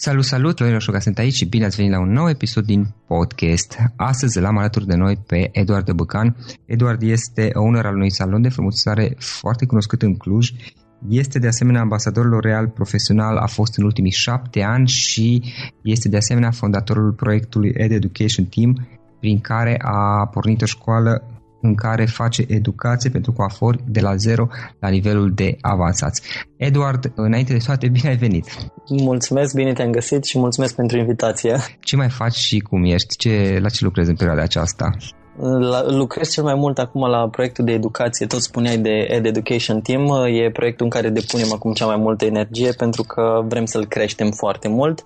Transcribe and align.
Salut, 0.00 0.24
salut! 0.24 0.56
Florin 0.56 0.74
Roșoga 0.74 1.00
sunt 1.00 1.18
aici 1.18 1.34
și 1.34 1.44
bine 1.44 1.64
ați 1.64 1.76
venit 1.76 1.92
la 1.92 2.00
un 2.00 2.12
nou 2.12 2.28
episod 2.28 2.64
din 2.64 2.94
podcast. 3.06 3.78
Astăzi 3.96 4.40
l-am 4.40 4.58
alături 4.58 4.86
de 4.86 4.94
noi 4.94 5.16
pe 5.26 5.48
Eduard 5.52 5.90
Băcan. 5.90 6.36
Eduard 6.64 7.02
este 7.02 7.50
owner 7.54 7.86
al 7.86 7.94
unui 7.94 8.10
salon 8.10 8.42
de 8.42 8.48
frumusețare 8.48 9.16
foarte 9.18 9.66
cunoscut 9.66 10.02
în 10.02 10.16
Cluj. 10.16 10.50
Este 11.08 11.38
de 11.38 11.46
asemenea 11.46 11.80
ambasadorul 11.80 12.40
real 12.40 12.68
profesional, 12.68 13.36
a 13.36 13.46
fost 13.46 13.76
în 13.76 13.84
ultimii 13.84 14.10
șapte 14.10 14.62
ani 14.62 14.88
și 14.88 15.42
este 15.82 16.08
de 16.08 16.16
asemenea 16.16 16.50
fondatorul 16.50 17.12
proiectului 17.12 17.72
Ed 17.74 17.92
Education 17.92 18.44
Team, 18.44 18.88
prin 19.20 19.40
care 19.40 19.76
a 19.82 20.26
pornit 20.26 20.62
o 20.62 20.66
școală 20.66 21.37
în 21.60 21.74
care 21.74 22.04
face 22.04 22.44
educație 22.48 23.10
pentru 23.10 23.32
coafori 23.32 23.84
de 23.86 24.00
la 24.00 24.16
zero 24.16 24.48
la 24.78 24.88
nivelul 24.88 25.32
de 25.34 25.56
avansați. 25.60 26.22
Eduard, 26.56 27.12
înainte 27.14 27.52
de 27.52 27.58
toate, 27.64 27.88
bine 27.88 28.08
ai 28.08 28.16
venit! 28.16 28.44
Mulțumesc, 28.88 29.54
bine 29.54 29.72
te-am 29.72 29.90
găsit 29.90 30.24
și 30.24 30.38
mulțumesc 30.38 30.74
pentru 30.74 30.98
invitație. 30.98 31.56
Ce 31.80 31.96
mai 31.96 32.08
faci 32.08 32.34
și 32.34 32.58
cum 32.58 32.84
ești? 32.84 33.16
Ce, 33.16 33.58
la 33.60 33.68
ce 33.68 33.84
lucrezi 33.84 34.10
în 34.10 34.16
perioada 34.16 34.42
aceasta? 34.42 34.96
La, 35.40 35.90
lucrez 35.90 36.30
cel 36.30 36.44
mai 36.44 36.54
mult 36.54 36.78
acum 36.78 37.08
la 37.08 37.28
proiectul 37.28 37.64
de 37.64 37.72
educație, 37.72 38.26
tot 38.26 38.40
spuneai 38.40 38.78
de 38.78 39.06
Ed 39.08 39.26
Education 39.26 39.80
Team, 39.80 40.26
e 40.26 40.50
proiectul 40.50 40.84
în 40.84 40.90
care 40.90 41.08
depunem 41.08 41.52
acum 41.52 41.72
cea 41.72 41.86
mai 41.86 41.96
multă 41.96 42.24
energie 42.24 42.72
pentru 42.72 43.02
că 43.02 43.44
vrem 43.48 43.64
să-l 43.64 43.86
creștem 43.86 44.30
foarte 44.30 44.68
mult, 44.68 45.04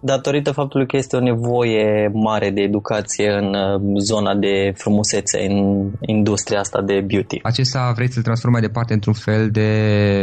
datorită 0.00 0.52
faptului 0.52 0.86
că 0.86 0.96
este 0.96 1.16
o 1.16 1.20
nevoie 1.20 2.10
mare 2.12 2.50
de 2.50 2.60
educație 2.60 3.30
în 3.30 3.54
uh, 3.54 4.00
zona 4.00 4.34
de 4.34 4.72
frumusețe, 4.74 5.46
în 5.48 5.86
industria 6.00 6.58
asta 6.58 6.82
de 6.82 7.04
beauty. 7.06 7.38
Acesta 7.42 7.92
vrei 7.94 8.12
să-l 8.12 8.22
transformi 8.22 8.56
mai 8.58 8.66
departe 8.66 8.92
într-un 8.92 9.14
fel 9.14 9.50
de 9.50 9.70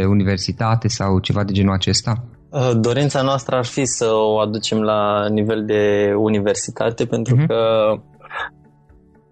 universitate 0.06 0.88
sau 0.88 1.18
ceva 1.18 1.44
de 1.44 1.52
genul 1.52 1.72
acesta? 1.74 2.24
Uh, 2.50 2.70
dorința 2.80 3.22
noastră 3.22 3.56
ar 3.56 3.64
fi 3.64 3.84
să 3.84 4.06
o 4.12 4.38
aducem 4.38 4.80
la 4.80 5.28
nivel 5.28 5.64
de 5.64 6.12
universitate 6.16 7.04
pentru 7.04 7.36
uh-huh. 7.36 7.46
că 7.46 7.56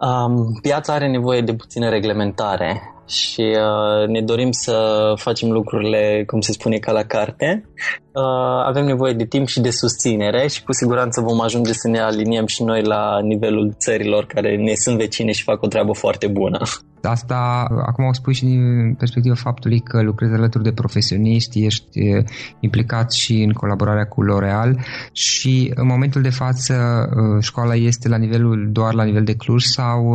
Um, 0.04 0.58
piața 0.62 0.92
are 0.92 1.08
nevoie 1.08 1.40
de 1.40 1.54
puțină 1.54 1.88
reglementare 1.88 2.82
și 3.06 3.40
uh, 3.40 4.08
ne 4.08 4.20
dorim 4.20 4.50
să 4.50 5.12
facem 5.16 5.50
lucrurile, 5.50 6.24
cum 6.26 6.40
se 6.40 6.52
spune, 6.52 6.78
ca 6.78 6.92
la 6.92 7.02
carte. 7.02 7.68
Uh, 8.12 8.64
avem 8.64 8.84
nevoie 8.84 9.12
de 9.12 9.24
timp 9.24 9.46
și 9.46 9.60
de 9.60 9.70
susținere 9.70 10.46
și 10.46 10.62
cu 10.62 10.72
siguranță 10.72 11.20
vom 11.20 11.40
ajunge 11.40 11.72
să 11.72 11.88
ne 11.88 12.00
aliniem 12.00 12.46
și 12.46 12.62
noi 12.62 12.82
la 12.82 13.20
nivelul 13.20 13.74
țărilor 13.78 14.26
care 14.26 14.56
ne 14.56 14.74
sunt 14.74 14.96
vecine 14.96 15.32
și 15.32 15.42
fac 15.42 15.62
o 15.62 15.66
treabă 15.66 15.92
foarte 15.92 16.26
bună. 16.26 16.60
Asta 17.08 17.66
acum 17.86 18.04
o 18.04 18.12
spui 18.12 18.34
și 18.34 18.44
din 18.44 18.94
perspectiva 18.98 19.34
faptului 19.34 19.80
că 19.80 20.02
lucrezi 20.02 20.32
alături 20.32 20.64
de 20.64 20.72
profesioniști, 20.72 21.64
ești 21.64 22.00
implicat 22.60 23.12
și 23.12 23.42
în 23.42 23.52
colaborarea 23.52 24.04
cu 24.04 24.22
L'Oreal 24.24 24.70
și 25.12 25.72
în 25.74 25.86
momentul 25.86 26.22
de 26.22 26.30
față 26.30 26.74
școala 27.40 27.74
este 27.74 28.08
la 28.08 28.16
nivelul 28.16 28.68
doar 28.72 28.94
la 28.94 29.04
nivel 29.04 29.24
de 29.24 29.34
Cluj 29.34 29.62
sau 29.62 30.14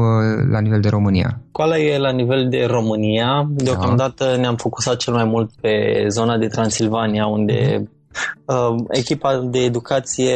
la 0.51 0.59
nivel 0.59 0.81
de 0.81 0.89
România? 0.89 1.39
Școala 1.47 1.77
e 1.77 1.97
la 1.97 2.12
nivel 2.12 2.50
de 2.50 2.65
România. 2.69 3.47
Deocamdată 3.50 4.25
da. 4.25 4.35
ne-am 4.35 4.56
focusat 4.56 4.95
cel 4.95 5.13
mai 5.13 5.25
mult 5.25 5.50
pe 5.62 6.06
zona 6.07 6.38
de 6.38 6.47
Transilvania, 6.47 7.25
unde 7.25 7.59
Uh, 7.80 7.88
echipa 8.89 9.38
de 9.38 9.60
educație 9.60 10.33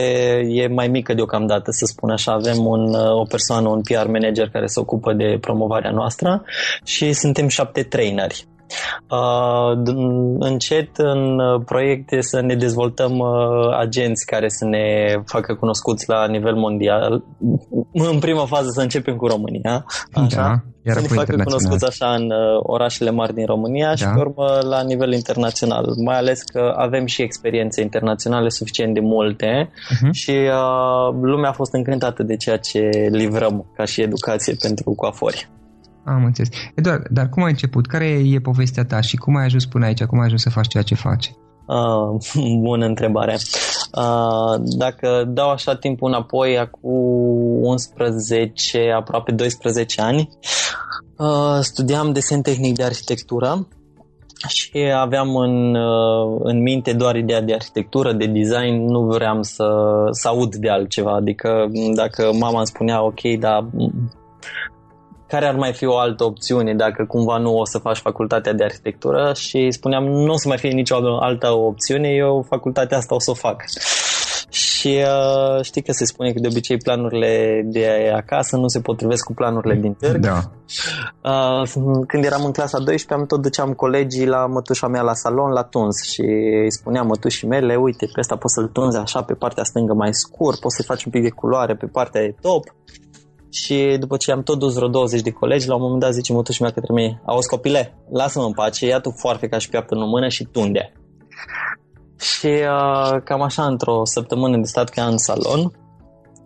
e 0.48 0.68
mai 0.68 0.88
mică 0.88 1.14
deocamdată, 1.14 1.72
să 1.72 1.86
spun 1.86 2.10
așa. 2.10 2.32
Avem 2.32 2.66
un, 2.66 2.94
uh, 2.94 3.20
o 3.20 3.24
persoană, 3.24 3.70
un 3.70 3.82
PR 3.82 4.08
manager 4.08 4.50
care 4.50 4.66
se 4.66 4.80
ocupă 4.80 5.14
de 5.14 5.38
promovarea 5.42 5.92
noastră 5.92 6.44
și 6.84 7.14
suntem 7.14 7.48
șapte 7.48 7.84
traineri. 7.84 8.48
Uh, 9.10 9.82
încet 10.40 10.98
în 10.98 11.40
proiecte 11.66 12.22
să 12.22 12.42
ne 12.42 12.56
dezvoltăm 12.56 13.18
uh, 13.18 13.78
agenți 13.80 14.26
care 14.26 14.50
să 14.50 14.66
ne 14.66 15.16
facă 15.26 15.54
cunoscuți 15.54 16.10
la 16.10 16.28
nivel 16.28 16.56
mondial. 16.56 17.24
În 17.94 18.20
prima 18.20 18.46
fază 18.46 18.70
să 18.70 18.82
începem 18.82 19.16
cu 19.16 19.28
România, 19.28 19.86
așa? 20.14 20.42
Da, 20.42 20.56
iar 20.86 20.96
să 20.96 21.02
ne 21.02 21.08
facă 21.08 21.36
cunoscuți 21.44 21.86
așa 21.86 22.14
în 22.14 22.24
uh, 22.24 22.60
orașele 22.60 23.12
mari 23.12 23.34
din 23.34 23.46
România 23.46 23.88
da. 23.88 23.96
și 23.96 24.04
pe 24.04 24.20
urmă 24.20 24.60
la 24.70 24.82
nivel 24.82 25.14
internațional. 25.14 25.86
Mai 26.06 26.18
ales 26.18 26.42
că 26.42 26.74
avem 26.78 27.06
și 27.06 27.22
experiențe 27.22 27.82
internaționale 27.82 28.50
suficient 28.50 28.94
de 28.94 29.00
multe 29.00 29.70
uh-huh. 29.72 30.10
și 30.12 30.32
uh, 30.32 31.16
lumea 31.22 31.50
a 31.50 31.54
fost 31.54 31.74
încântată 31.74 32.24
de 32.24 32.36
ceea 32.36 32.58
ce 32.58 32.90
livrăm 33.12 33.66
ca 33.76 33.86
și 33.86 34.02
educație 34.02 34.56
pentru 34.62 34.92
coafori. 34.92 35.50
Am 36.06 36.24
înțeles. 36.26 36.50
Eduard, 36.76 37.08
dar 37.10 37.30
cum 37.30 37.44
ai 37.44 37.50
început? 37.50 37.88
Care 37.88 38.06
e 38.06 38.40
povestea 38.40 38.86
ta 38.86 39.02
și 39.02 39.18
cum 39.18 39.36
ai 39.36 39.46
ajuns 39.46 39.66
până 39.66 39.86
aici? 39.86 40.04
Cum 40.04 40.20
ai 40.20 40.26
ajuns 40.26 40.42
să 40.42 40.50
faci 40.50 40.68
ceea 40.68 40.84
ce 40.84 40.96
faci? 40.96 41.34
Uh, 41.66 42.20
bună 42.68 42.86
întrebare. 42.86 43.38
Uh, 43.98 44.62
dacă 44.78 45.24
dau 45.28 45.50
așa 45.50 45.76
timpul 45.76 46.08
înapoi, 46.08 46.58
acum 46.60 46.92
11, 47.64 48.92
aproape 48.98 49.32
12 49.32 50.02
ani, 50.02 50.30
uh, 51.18 51.58
studiam 51.60 52.12
desen 52.12 52.42
tehnic 52.42 52.76
de 52.76 52.84
arhitectură 52.84 53.68
și 54.48 54.92
aveam 54.96 55.36
în, 55.36 55.76
uh, 55.76 56.40
în 56.44 56.62
minte 56.62 56.94
doar 56.94 57.16
ideea 57.16 57.42
de 57.42 57.54
arhitectură, 57.54 58.14
de 58.14 58.26
design, 58.26 58.86
nu 58.86 59.00
vreau 59.00 59.44
să, 59.44 59.66
să 60.12 60.28
aud 60.28 60.56
de 60.56 60.70
altceva. 60.70 61.16
Adică 61.16 61.72
dacă 61.96 62.32
mama 62.40 62.58
îmi 62.58 62.68
spunea, 62.68 63.04
ok, 63.04 63.22
dar 63.40 63.66
care 65.28 65.46
ar 65.46 65.56
mai 65.56 65.74
fi 65.74 65.86
o 65.86 65.98
altă 65.98 66.24
opțiune 66.24 66.74
dacă 66.74 67.06
cumva 67.06 67.38
nu 67.38 67.58
o 67.58 67.66
să 67.66 67.78
faci 67.78 67.98
facultatea 67.98 68.54
de 68.54 68.64
arhitectură 68.64 69.32
și 69.36 69.72
spuneam 69.72 70.04
nu 70.04 70.32
o 70.34 70.38
să 70.38 70.48
mai 70.48 70.58
fie 70.58 70.72
nicio 70.72 70.96
altă 71.20 71.52
opțiune, 71.52 72.10
eu 72.10 72.46
facultatea 72.50 72.98
asta 72.98 73.16
o 73.16 73.20
să 73.20 73.32
o 73.32 73.34
fac. 73.34 73.64
Și 74.50 74.98
uh, 74.98 75.64
știi 75.64 75.82
că 75.82 75.92
se 75.92 76.06
spune 76.06 76.32
că 76.32 76.40
de 76.40 76.48
obicei 76.48 76.78
planurile 76.78 77.62
de 77.66 78.12
acasă 78.16 78.58
nu 78.58 78.68
se 78.68 78.80
potrivesc 78.80 79.24
cu 79.24 79.34
planurile 79.34 79.76
din 79.76 79.94
târg. 79.94 80.20
Da. 80.20 80.40
Uh, 81.24 81.70
când 82.08 82.24
eram 82.24 82.46
în 82.46 82.52
clasa 82.52 82.78
12 82.78 83.14
am 83.14 83.26
tot 83.26 83.42
duceam 83.42 83.74
colegii 83.74 84.26
la 84.26 84.46
mătușa 84.46 84.88
mea 84.88 85.02
la 85.02 85.14
salon 85.14 85.52
la 85.52 85.64
tuns 85.64 86.04
și 86.04 86.22
îi 86.64 86.72
spuneam 86.72 87.08
mătușii 87.08 87.48
mele, 87.48 87.76
uite, 87.76 88.06
pe 88.06 88.20
ăsta 88.20 88.36
poți 88.36 88.54
să-l 88.54 88.68
tunzi 88.68 88.98
așa 88.98 89.22
pe 89.22 89.34
partea 89.34 89.64
stângă 89.64 89.94
mai 89.94 90.14
scurt, 90.14 90.60
poți 90.60 90.76
să-i 90.76 90.86
faci 90.86 91.04
un 91.04 91.12
pic 91.12 91.24
de 91.24 91.30
culoare 91.30 91.76
pe 91.76 91.86
partea 91.86 92.22
de 92.22 92.36
top 92.42 92.64
și 93.54 93.96
după 94.00 94.18
ce 94.18 94.32
am 94.32 94.44
tot 94.44 94.60
dus 94.60 94.74
vreo 94.74 94.88
20 94.88 95.22
de 95.22 95.32
colegi, 95.32 95.68
la 95.68 95.76
un 95.76 95.82
moment 95.82 96.00
dat 96.00 96.14
zice 96.14 96.34
mătușul 96.34 96.66
mea 96.66 96.74
către 96.74 96.94
mine, 96.94 97.22
auzi 97.26 97.48
copile, 97.48 97.94
lasă-mă 98.12 98.46
în 98.46 98.54
pace, 98.54 98.86
ia 98.86 99.00
tu 99.00 99.14
foarfeca 99.18 99.58
și 99.58 99.70
piaptă 99.70 99.96
în 99.96 100.10
mână 100.10 100.28
și 100.28 100.44
tunde. 100.44 100.94
Și 102.20 102.48
uh, 102.48 103.22
cam 103.24 103.42
așa, 103.42 103.66
într-o 103.66 104.06
săptămână 104.06 104.58
de 104.58 104.68
stat 104.68 104.90
ca 104.90 105.06
în 105.06 105.18
salon, 105.18 105.60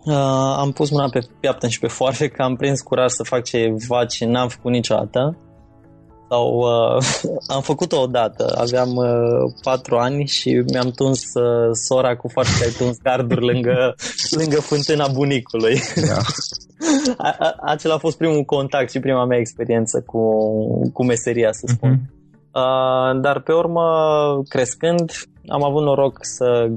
uh, 0.05 0.55
am 0.57 0.71
pus 0.71 0.89
mâna 0.89 1.09
pe 1.09 1.19
piaptă 1.39 1.67
și 1.67 1.79
pe 1.79 1.87
foarfecă, 1.87 2.43
am 2.43 2.55
prins 2.55 2.81
curaj 2.81 3.09
să 3.09 3.23
fac 3.23 3.43
ceva 3.43 4.05
ce 4.05 4.25
n-am 4.25 4.47
făcut 4.47 4.71
niciodată 4.71 5.37
sau 6.29 6.57
uh, 6.57 7.03
am 7.55 7.61
făcut-o 7.61 7.99
odată, 8.01 8.55
aveam 8.57 8.95
uh, 8.95 9.53
patru 9.63 9.97
ani 9.97 10.25
și 10.25 10.63
mi-am 10.71 10.91
tuns 10.91 11.19
uh, 11.19 11.69
sora 11.87 12.15
cu 12.15 12.27
foarte 12.27 12.51
ai 12.63 12.71
tuns 12.77 12.97
garduri 13.03 13.45
lângă, 13.45 13.95
lângă 14.39 14.61
fântâna 14.61 15.07
bunicului. 15.07 15.79
Da. 16.07 16.17
a, 17.17 17.35
a, 17.39 17.55
acela 17.61 17.93
a 17.93 17.97
fost 17.97 18.17
primul 18.17 18.43
contact 18.43 18.91
și 18.91 18.99
prima 18.99 19.25
mea 19.25 19.37
experiență 19.37 20.03
cu, 20.05 20.21
cu 20.93 21.05
meseria, 21.05 21.51
să 21.51 21.65
spun. 21.67 21.95
Uh-huh. 21.95 22.15
Uh, 22.57 23.19
dar 23.21 23.39
pe 23.39 23.53
urmă, 23.53 23.83
crescând, 24.47 25.11
am 25.47 25.63
avut 25.63 25.83
noroc 25.83 26.17
să 26.21 26.69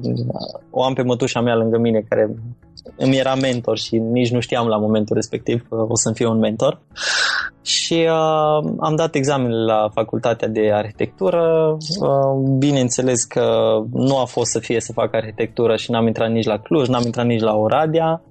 o 0.70 0.82
am 0.82 0.94
pe 0.94 1.02
mătușa 1.02 1.40
mea 1.40 1.56
lângă 1.56 1.78
mine, 1.78 2.04
care 2.08 2.34
îmi 2.96 3.18
era 3.18 3.34
mentor 3.34 3.78
și 3.78 3.96
nici 3.96 4.30
nu 4.30 4.40
știam 4.40 4.66
la 4.66 4.76
momentul 4.76 5.14
respectiv 5.14 5.66
că 5.68 5.84
o 5.88 5.96
să-mi 5.96 6.14
fie 6.14 6.26
un 6.26 6.38
mentor. 6.38 6.80
Și 7.62 8.06
uh, 8.08 8.70
am 8.78 8.96
dat 8.96 9.14
examen 9.14 9.64
la 9.64 9.88
facultatea 9.94 10.48
de 10.48 10.72
arhitectură. 10.72 11.76
Uh, 12.00 12.56
bineînțeles 12.58 13.24
că 13.24 13.78
nu 13.92 14.18
a 14.18 14.24
fost 14.24 14.50
să 14.50 14.58
fie 14.58 14.80
să 14.80 14.92
fac 14.92 15.14
arhitectură 15.14 15.76
și 15.76 15.90
n-am 15.90 16.06
intrat 16.06 16.30
nici 16.30 16.46
la 16.46 16.58
Cluj, 16.58 16.88
n-am 16.88 17.02
intrat 17.04 17.26
nici 17.26 17.40
la 17.40 17.56
Oradea. 17.56 18.22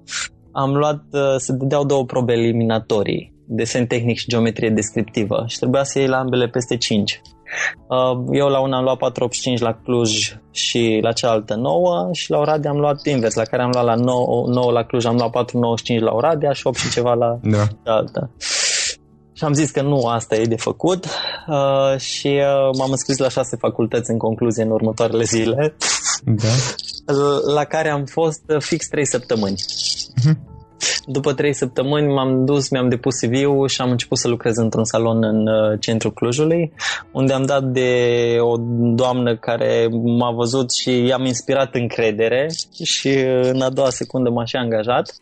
Am 0.52 0.74
luat, 0.74 1.02
uh, 1.10 1.34
se 1.36 1.52
dădeau 1.52 1.84
două 1.84 2.04
probe 2.04 2.32
eliminatorii, 2.32 3.34
desen 3.46 3.86
tehnic 3.86 4.18
și 4.18 4.28
geometrie 4.28 4.70
descriptivă 4.70 5.44
și 5.46 5.58
trebuia 5.58 5.82
să 5.82 5.98
iei 5.98 6.08
la 6.08 6.18
ambele 6.18 6.48
peste 6.48 6.76
5. 6.76 7.20
Uh, 7.88 8.24
eu 8.32 8.48
la 8.48 8.60
una 8.60 8.76
am 8.76 8.82
luat 8.82 8.96
485 8.98 9.60
la 9.60 9.72
Cluj 9.84 10.36
și 10.50 10.98
la 11.02 11.12
cealaltă 11.12 11.54
9 11.54 12.08
și 12.12 12.30
la 12.30 12.38
Oradea 12.38 12.70
am 12.70 12.78
luat 12.78 13.06
invers, 13.06 13.34
la 13.34 13.42
care 13.42 13.62
am 13.62 13.70
luat 13.72 13.84
la 13.84 13.94
9, 13.94 14.46
9 14.48 14.72
la 14.72 14.84
Cluj 14.84 15.04
am 15.04 15.16
luat 15.16 15.30
495 15.30 16.00
la 16.00 16.12
Oradea 16.14 16.52
și 16.52 16.66
8 16.66 16.76
și 16.76 16.90
ceva 16.90 17.14
la 17.14 17.38
da. 17.42 17.66
cealaltă. 17.84 18.30
Și 19.40 19.46
am 19.46 19.52
zis 19.52 19.70
că 19.70 19.82
nu 19.82 20.06
asta 20.06 20.36
e 20.36 20.44
de 20.44 20.56
făcut 20.56 21.04
uh, 21.46 21.98
și 21.98 22.26
uh, 22.26 22.76
m-am 22.78 22.90
înscris 22.90 23.16
la 23.18 23.28
șase 23.28 23.56
facultăți 23.56 24.10
în 24.10 24.18
concluzie 24.18 24.62
în 24.62 24.70
următoarele 24.70 25.24
zile, 25.24 25.76
da. 26.24 26.48
la 27.56 27.64
care 27.64 27.88
am 27.88 28.04
fost 28.04 28.42
fix 28.58 28.88
3 28.88 29.06
săptămâni. 29.06 29.54
Uh-huh. 29.54 30.34
După 31.06 31.32
trei 31.32 31.54
săptămâni 31.54 32.12
m-am 32.12 32.44
dus, 32.44 32.70
mi-am 32.70 32.88
depus 32.88 33.14
CV-ul 33.18 33.68
și 33.68 33.80
am 33.80 33.90
început 33.90 34.18
să 34.18 34.28
lucrez 34.28 34.56
într-un 34.56 34.84
salon 34.84 35.24
în 35.24 35.46
uh, 35.46 35.80
centrul 35.80 36.12
Clujului, 36.12 36.72
unde 37.12 37.32
am 37.32 37.44
dat 37.44 37.64
de 37.64 38.36
o 38.40 38.56
doamnă 38.94 39.36
care 39.36 39.88
m-a 40.18 40.30
văzut 40.30 40.72
și 40.72 41.04
i-am 41.06 41.24
inspirat 41.24 41.74
încredere 41.74 42.46
și 42.82 43.08
uh, 43.08 43.50
în 43.52 43.60
a 43.60 43.70
doua 43.70 43.90
secundă 43.90 44.30
m-a 44.30 44.44
și 44.44 44.56
angajat 44.56 45.14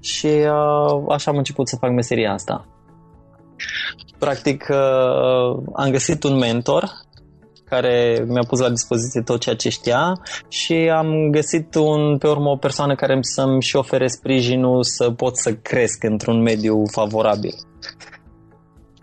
și 0.00 0.26
uh, 0.26 1.04
așa 1.08 1.30
am 1.30 1.36
început 1.36 1.68
să 1.68 1.76
fac 1.80 1.90
meseria 1.90 2.32
asta. 2.32 2.66
Practic 4.18 4.70
am 5.74 5.90
găsit 5.90 6.22
un 6.22 6.36
mentor 6.36 6.90
care 7.70 8.24
mi-a 8.28 8.42
pus 8.48 8.60
la 8.60 8.68
dispoziție 8.68 9.20
tot 9.20 9.40
ceea 9.40 9.54
ce 9.54 9.68
știa 9.68 10.20
și 10.48 10.74
am 10.74 11.30
găsit 11.30 11.74
un, 11.74 12.18
pe 12.18 12.28
urmă 12.28 12.50
o 12.50 12.56
persoană 12.56 12.94
care 12.94 13.18
să-mi 13.20 13.62
și 13.62 13.76
ofere 13.76 14.06
sprijinul 14.06 14.82
să 14.82 15.10
pot 15.10 15.36
să 15.36 15.52
cresc 15.54 16.02
într-un 16.02 16.42
mediu 16.42 16.82
favorabil. 16.92 17.54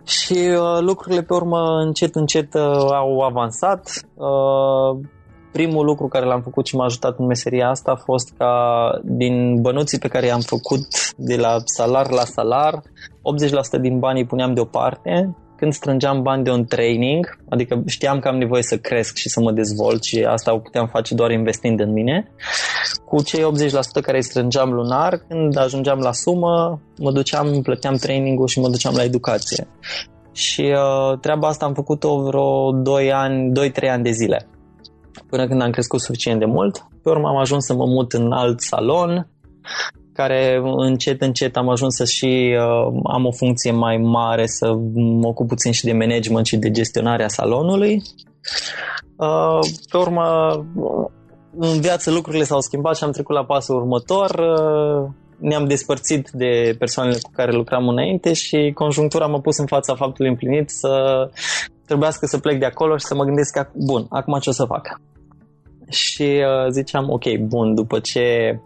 Și 0.04 0.32
uh, 0.32 0.80
lucrurile 0.80 1.22
pe 1.22 1.34
urmă 1.34 1.58
încet, 1.84 2.14
încet 2.14 2.54
uh, 2.54 2.62
au 2.94 3.20
avansat. 3.20 3.90
Uh, 4.14 5.06
primul 5.52 5.84
lucru 5.84 6.08
care 6.08 6.26
l-am 6.26 6.42
făcut 6.42 6.66
și 6.66 6.76
m-a 6.76 6.84
ajutat 6.84 7.18
în 7.18 7.26
meseria 7.26 7.68
asta 7.68 7.90
a 7.90 8.02
fost 8.04 8.32
ca 8.38 8.52
din 9.04 9.60
bănuții 9.60 9.98
pe 9.98 10.08
care 10.08 10.26
i-am 10.26 10.40
făcut 10.40 10.86
de 11.16 11.36
la 11.36 11.56
salar 11.64 12.10
la 12.10 12.24
salar, 12.24 12.82
80% 13.78 13.80
din 13.80 13.98
banii 13.98 14.26
puneam 14.26 14.54
deoparte 14.54 15.36
când 15.58 15.72
strângeam 15.72 16.22
bani 16.22 16.44
de 16.44 16.50
un 16.50 16.64
training, 16.64 17.38
adică 17.48 17.82
știam 17.86 18.18
că 18.18 18.28
am 18.28 18.36
nevoie 18.36 18.62
să 18.62 18.76
cresc 18.76 19.16
și 19.16 19.28
să 19.28 19.40
mă 19.40 19.52
dezvolt 19.52 20.02
și 20.02 20.24
asta 20.28 20.54
o 20.54 20.58
puteam 20.58 20.86
face 20.86 21.14
doar 21.14 21.30
investind 21.30 21.80
în 21.80 21.92
mine, 21.92 22.30
cu 23.04 23.22
cei 23.22 23.42
80% 23.42 23.44
care 24.02 24.16
îi 24.16 24.22
strângeam 24.22 24.72
lunar, 24.72 25.16
când 25.28 25.58
ajungeam 25.58 25.98
la 25.98 26.12
sumă, 26.12 26.80
mă 26.98 27.12
duceam, 27.12 27.60
plăteam 27.62 27.94
trainingul 27.94 28.46
și 28.46 28.60
mă 28.60 28.68
duceam 28.68 28.94
la 28.96 29.02
educație. 29.02 29.68
Și 30.32 30.62
uh, 30.62 31.18
treaba 31.18 31.48
asta 31.48 31.64
am 31.64 31.74
făcut-o 31.74 32.22
vreo 32.22 32.72
2 32.72 33.12
ani, 33.12 33.52
2-3 33.70 33.90
ani 33.90 34.02
de 34.02 34.10
zile. 34.10 34.48
Până 35.30 35.46
când 35.46 35.62
am 35.62 35.70
crescut 35.70 36.00
suficient 36.00 36.38
de 36.38 36.44
mult. 36.44 36.86
Pe 37.02 37.08
urmă 37.08 37.28
am 37.28 37.36
ajuns 37.36 37.64
să 37.64 37.74
mă 37.74 37.84
mut 37.86 38.12
în 38.12 38.32
alt 38.32 38.60
salon, 38.60 39.28
care 40.12 40.60
încet, 40.76 41.20
încet 41.20 41.56
am 41.56 41.68
ajuns 41.68 41.94
să 41.94 42.04
și 42.04 42.56
uh, 42.58 43.00
am 43.04 43.26
o 43.26 43.32
funcție 43.32 43.70
mai 43.70 43.96
mare, 43.96 44.46
să 44.46 44.74
mă 44.94 45.26
ocup 45.26 45.48
puțin 45.48 45.72
și 45.72 45.84
de 45.84 45.92
management 45.92 46.46
și 46.46 46.56
de 46.56 46.70
gestionarea 46.70 47.28
salonului. 47.28 48.02
Uh, 49.16 49.58
pe 49.90 49.96
urmă, 49.96 50.50
în 51.58 51.80
viață 51.80 52.10
lucrurile 52.10 52.44
s-au 52.44 52.60
schimbat 52.60 52.96
și 52.96 53.04
am 53.04 53.10
trecut 53.10 53.34
la 53.34 53.44
pasul 53.44 53.76
următor. 53.76 54.30
Uh, 54.30 55.10
ne-am 55.38 55.66
despărțit 55.66 56.30
de 56.32 56.76
persoanele 56.78 57.18
cu 57.22 57.30
care 57.32 57.52
lucram 57.52 57.88
înainte 57.88 58.32
și 58.32 58.72
conjunctura 58.74 59.26
m-a 59.26 59.40
pus 59.40 59.58
în 59.58 59.66
fața 59.66 59.94
faptului 59.94 60.30
împlinit 60.30 60.70
să 60.70 61.30
trebuiască 61.86 62.26
să 62.26 62.38
plec 62.38 62.58
de 62.58 62.64
acolo 62.64 62.96
și 62.96 63.04
să 63.04 63.14
mă 63.14 63.24
gândesc 63.24 63.52
că, 63.52 63.66
bun, 63.74 64.06
acum 64.08 64.38
ce 64.38 64.48
o 64.48 64.52
să 64.52 64.64
fac? 64.64 65.00
Și 65.88 66.22
uh, 66.22 66.70
ziceam, 66.70 67.10
ok, 67.10 67.36
bun, 67.36 67.74
după 67.74 67.98
ce 67.98 68.58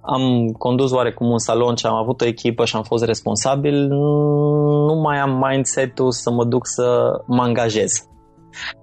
am 0.00 0.48
condus 0.58 0.90
oarecum 0.92 1.30
un 1.30 1.38
salon 1.38 1.74
și 1.74 1.86
am 1.86 1.94
avut 1.94 2.20
o 2.20 2.26
echipă 2.26 2.64
și 2.64 2.76
am 2.76 2.82
fost 2.82 3.04
responsabil, 3.04 3.86
nu 3.88 5.00
mai 5.02 5.18
am 5.18 5.46
mindset-ul 5.48 6.12
să 6.12 6.30
mă 6.30 6.44
duc 6.44 6.66
să 6.66 7.10
mă 7.26 7.42
angajez. 7.42 8.08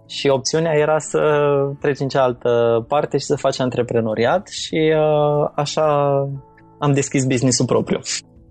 Și 0.08 0.28
opțiunea 0.28 0.74
era 0.74 1.00
să 1.00 1.20
treci 1.80 2.00
în 2.00 2.08
cealaltă 2.08 2.86
parte 2.88 3.18
și 3.18 3.26
să 3.26 3.36
faci 3.36 3.60
antreprenoriat 3.60 4.48
și 4.48 4.94
uh, 4.96 5.50
așa 5.56 6.08
am 6.80 6.94
deschis 6.94 7.26
business-ul 7.26 7.66
propriu 7.66 8.00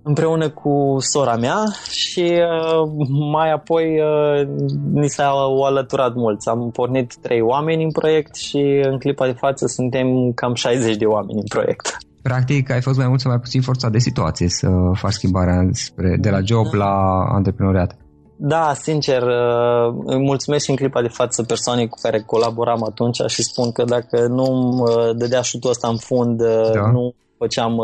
împreună 0.02 0.50
cu 0.50 0.96
sora 0.98 1.36
mea 1.36 1.64
și 1.90 2.20
uh, 2.20 3.06
mai 3.32 3.52
apoi 3.52 4.00
uh, 4.00 4.48
ni 4.92 5.08
s-au 5.08 5.62
alăturat 5.62 6.14
mulți. 6.14 6.48
Am 6.48 6.70
pornit 6.70 7.14
trei 7.22 7.40
oameni 7.40 7.84
în 7.84 7.90
proiect 7.90 8.34
și 8.34 8.82
în 8.82 8.98
clipa 8.98 9.26
de 9.26 9.32
față 9.32 9.66
suntem 9.66 10.06
cam 10.34 10.54
60 10.54 10.96
de 10.96 11.04
oameni 11.04 11.38
în 11.38 11.46
proiect. 11.48 11.96
Practic 12.22 12.70
ai 12.70 12.80
fost 12.80 12.98
mai 12.98 13.08
mult 13.08 13.20
sau 13.20 13.30
mai 13.30 13.40
puțin 13.40 13.60
forța 13.60 13.88
de 13.88 13.98
situație 13.98 14.48
să 14.48 14.68
faci 14.92 15.12
schimbarea 15.12 15.68
spre, 15.72 16.16
de 16.20 16.30
la 16.30 16.40
job 16.40 16.72
la 16.72 17.24
antreprenoriat. 17.32 17.96
Da, 18.36 18.72
sincer, 18.74 19.22
uh, 19.22 19.94
îi 20.04 20.18
mulțumesc 20.18 20.64
și 20.64 20.70
în 20.70 20.76
clipa 20.76 21.02
de 21.02 21.08
față 21.08 21.42
persoanei 21.42 21.88
cu 21.88 21.98
care 22.02 22.20
colaboram 22.20 22.84
atunci 22.84 23.20
și 23.26 23.42
spun 23.42 23.72
că 23.72 23.84
dacă 23.84 24.26
nu 24.26 24.44
îmi 24.44 24.82
dădea 25.18 25.40
șutul 25.40 25.70
ăsta 25.70 25.88
în 25.88 25.96
fund, 25.96 26.42
da. 26.72 26.90
nu 26.90 27.14
făceam 27.38 27.78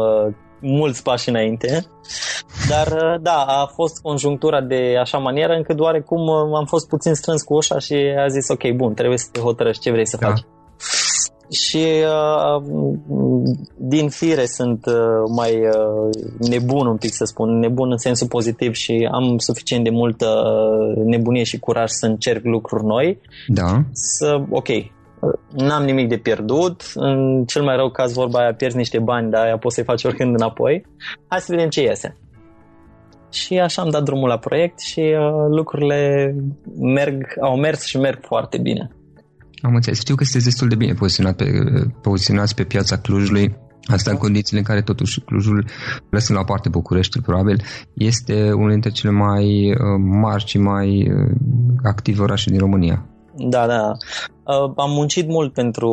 mulți 0.61 1.03
pași 1.03 1.29
înainte. 1.29 1.85
Dar 2.69 2.87
uh, 2.87 3.21
da, 3.21 3.45
a 3.47 3.71
fost 3.75 4.01
conjunctura 4.03 4.61
de 4.61 4.97
așa 5.01 5.19
manieră 5.19 5.53
încât 5.53 5.77
doar 5.77 6.03
cum 6.03 6.21
uh, 6.21 6.57
am 6.57 6.65
fost 6.67 6.89
puțin 6.89 7.15
strâns 7.15 7.43
cu 7.43 7.55
ușa 7.55 7.79
și 7.79 7.95
a 7.95 8.27
zis 8.27 8.49
ok, 8.49 8.73
bun, 8.77 8.95
trebuie 8.95 9.19
să 9.19 9.29
te 9.33 9.41
hotărăști 9.41 9.83
ce 9.83 9.91
vrei 9.91 10.07
să 10.07 10.17
da. 10.21 10.27
faci. 10.27 10.41
Și 11.51 11.85
uh, 11.87 12.63
din 13.77 14.09
fire 14.09 14.47
sunt 14.47 14.85
mai 15.37 15.53
nebun 16.39 16.87
un 16.87 16.97
pic 16.97 17.13
să 17.13 17.25
spun, 17.25 17.59
nebun 17.59 17.91
în 17.91 17.99
sensul 17.99 18.27
pozitiv 18.27 18.75
și 18.75 19.09
am 19.13 19.39
suficient 19.39 19.85
de 19.85 19.91
multă 19.91 20.43
nebunie 21.05 21.43
și 21.43 21.59
curaj 21.59 21.89
să 21.91 22.07
încerc 22.07 22.45
lucruri 22.45 22.85
noi. 22.85 23.21
Da. 23.47 23.83
Să, 23.93 24.45
ok, 24.51 24.69
n-am 25.53 25.85
nimic 25.85 26.09
de 26.09 26.17
pierdut, 26.17 26.83
în 26.95 27.45
cel 27.47 27.63
mai 27.63 27.77
rău 27.77 27.91
caz 27.91 28.13
vorba 28.13 28.39
aia 28.39 28.55
pierzi 28.55 28.77
niște 28.77 28.99
bani, 28.99 29.31
dar 29.31 29.45
aia 29.45 29.59
poți 29.59 29.75
să-i 29.75 29.85
faci 29.85 30.05
oricând 30.05 30.35
înapoi. 30.35 30.87
Hai 31.29 31.41
să 31.41 31.47
vedem 31.49 31.69
ce 31.69 31.83
iese. 31.83 32.17
Și 33.31 33.59
așa 33.59 33.83
am 33.83 33.91
dat 33.91 34.03
drumul 34.03 34.29
la 34.29 34.39
proiect 34.39 34.79
și 34.81 35.01
uh, 35.01 35.47
lucrurile 35.49 36.35
merg, 36.81 37.25
au 37.41 37.57
mers 37.57 37.85
și 37.85 37.99
merg 37.99 38.19
foarte 38.23 38.59
bine. 38.59 38.91
Am 39.63 39.75
înțeles. 39.75 40.01
Știu 40.01 40.15
că 40.15 40.25
sunteți 40.25 40.45
destul 40.45 40.69
de 40.69 40.75
bine 40.75 40.93
poziționat 40.93 41.37
pe, 41.37 41.45
poziționați 42.03 42.55
pe 42.55 42.65
piața 42.65 42.99
Clujului. 42.99 43.57
Asta 43.85 44.11
în 44.11 44.17
condițiile 44.17 44.59
în 44.59 44.65
care 44.65 44.83
totuși 44.83 45.21
Clujul, 45.21 45.65
lăsând 46.11 46.39
la 46.39 46.45
parte 46.45 46.69
București, 46.69 47.21
probabil, 47.21 47.63
este 47.95 48.53
unul 48.53 48.71
dintre 48.71 48.91
cele 48.91 49.13
mai 49.13 49.71
uh, 49.71 49.77
mari 49.99 50.47
și 50.47 50.59
mai 50.59 51.11
uh, 51.11 51.31
active 51.83 52.23
orașe 52.23 52.51
din 52.51 52.59
România. 52.59 53.07
Da, 53.39 53.67
da. 53.67 53.93
Uh, 54.47 54.73
am 54.77 54.91
muncit 54.91 55.29
mult 55.29 55.53
pentru 55.53 55.91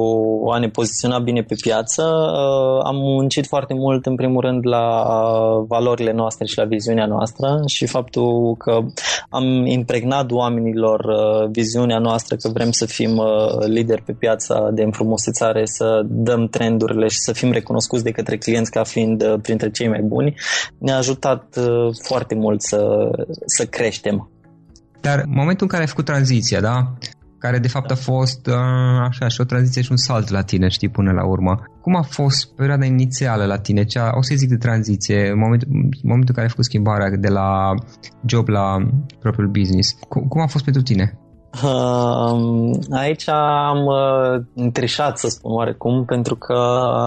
a 0.53 0.57
ne 0.57 0.69
poziționa 0.69 1.19
bine 1.19 1.41
pe 1.41 1.55
piață. 1.61 2.03
Uh, 2.03 2.85
am 2.85 2.95
muncit 2.95 3.47
foarte 3.47 3.73
mult, 3.73 4.05
în 4.05 4.15
primul 4.15 4.41
rând, 4.41 4.65
la 4.65 5.03
valorile 5.67 6.11
noastre 6.11 6.45
și 6.45 6.57
la 6.57 6.63
viziunea 6.63 7.05
noastră 7.05 7.61
și 7.65 7.85
faptul 7.85 8.55
că 8.57 8.79
am 9.29 9.65
impregnat 9.65 10.31
oamenilor 10.31 10.99
uh, 10.99 11.49
viziunea 11.51 11.99
noastră 11.99 12.35
că 12.35 12.49
vrem 12.49 12.71
să 12.71 12.85
fim 12.85 13.21
lideri 13.65 14.01
pe 14.01 14.11
piața 14.11 14.69
de 14.73 14.83
înfrumusețare, 14.83 15.65
să 15.65 16.01
dăm 16.05 16.47
trendurile 16.47 17.07
și 17.07 17.19
să 17.19 17.33
fim 17.33 17.51
recunoscuți 17.51 18.03
de 18.03 18.11
către 18.11 18.37
clienți 18.37 18.71
ca 18.71 18.83
fiind 18.83 19.37
printre 19.41 19.71
cei 19.71 19.87
mai 19.87 20.01
buni, 20.01 20.35
ne-a 20.77 20.97
ajutat 20.97 21.59
foarte 22.03 22.35
mult 22.35 22.61
să, 22.61 23.09
să 23.45 23.65
creștem. 23.65 24.31
Dar 25.01 25.19
în 25.19 25.33
momentul 25.33 25.61
în 25.61 25.67
care 25.67 25.81
ai 25.81 25.87
făcut 25.87 26.05
tranziția, 26.05 26.59
da? 26.61 26.93
Care 27.43 27.59
de 27.59 27.67
fapt 27.67 27.91
a 27.91 27.95
fost 27.95 28.47
uh, 28.47 28.53
așa 29.09 29.27
și 29.27 29.41
o 29.41 29.43
tranziție 29.43 29.81
și 29.81 29.91
un 29.91 29.97
salt 29.97 30.29
la 30.29 30.41
tine, 30.41 30.67
știi, 30.67 30.89
până 30.89 31.11
la 31.11 31.25
urmă. 31.25 31.53
Cum 31.81 31.95
a 31.95 32.01
fost 32.01 32.55
perioada 32.55 32.85
inițială 32.85 33.45
la 33.45 33.57
tine, 33.57 33.83
cea, 33.83 34.09
o 34.17 34.21
să 34.21 34.33
zic 34.35 34.49
de 34.49 34.65
tranziție, 34.65 35.29
în 35.29 35.39
momentul, 35.39 35.67
în 35.71 36.09
momentul 36.11 36.29
în 36.29 36.35
care 36.35 36.41
ai 36.41 36.49
făcut 36.55 36.65
schimbarea 36.65 37.09
de 37.09 37.29
la 37.29 37.73
job 38.25 38.47
la 38.47 38.65
propriul 39.19 39.49
business? 39.49 39.87
Cum, 40.09 40.21
cum 40.27 40.41
a 40.41 40.47
fost 40.47 40.63
pentru 40.63 40.81
tine? 40.81 41.17
Uh, 41.63 42.71
aici 42.91 43.29
am 43.29 43.85
uh, 43.85 44.69
trișat, 44.71 45.17
să 45.17 45.27
spun 45.27 45.51
oarecum, 45.51 46.05
pentru 46.05 46.35
că 46.35 46.57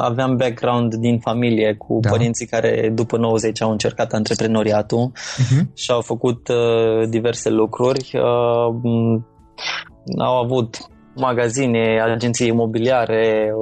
aveam 0.02 0.36
background 0.36 0.94
din 0.94 1.18
familie 1.18 1.74
cu 1.74 1.98
da. 2.02 2.10
părinții 2.10 2.46
care 2.46 2.90
după 2.94 3.16
90 3.16 3.62
au 3.62 3.70
încercat 3.70 4.12
antreprenoriatul 4.12 5.12
uh-huh. 5.12 5.62
și 5.74 5.90
au 5.90 6.00
făcut 6.00 6.48
uh, 6.48 7.08
diverse 7.08 7.50
lucruri. 7.50 8.10
Uh, 10.06 10.24
au 10.24 10.36
avut 10.36 10.76
magazine, 11.16 12.00
agenții 12.02 12.48
imobiliare, 12.48 13.52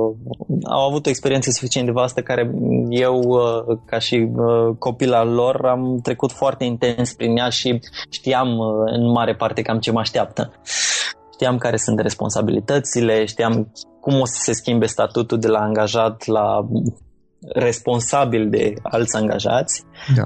au 0.70 0.88
avut 0.88 1.06
o 1.06 1.08
experiență 1.08 1.50
suficient 1.50 1.86
de 1.86 1.92
vastă 1.92 2.20
care 2.20 2.50
eu, 2.88 3.18
uh, 3.18 3.78
ca 3.86 3.98
și 3.98 4.28
uh, 4.34 4.76
copil 4.78 5.12
al 5.12 5.28
lor, 5.28 5.66
am 5.66 5.98
trecut 6.02 6.32
foarte 6.32 6.64
intens 6.64 7.12
prin 7.12 7.36
ea 7.36 7.48
și 7.48 7.80
știam 8.10 8.58
uh, 8.58 8.66
în 8.84 9.10
mare 9.10 9.34
parte 9.34 9.62
cam 9.62 9.78
ce 9.78 9.92
mă 9.92 9.98
așteaptă. 9.98 10.52
Știam 11.32 11.58
care 11.58 11.76
sunt 11.76 12.00
responsabilitățile, 12.00 13.24
știam 13.24 13.72
cum 14.00 14.20
o 14.20 14.24
să 14.24 14.38
se 14.42 14.52
schimbe 14.52 14.86
statutul 14.86 15.38
de 15.38 15.48
la 15.48 15.58
angajat 15.58 16.26
la 16.26 16.68
responsabil 17.54 18.48
de 18.48 18.74
alți 18.82 19.16
angajați. 19.16 19.84
Da. 20.16 20.24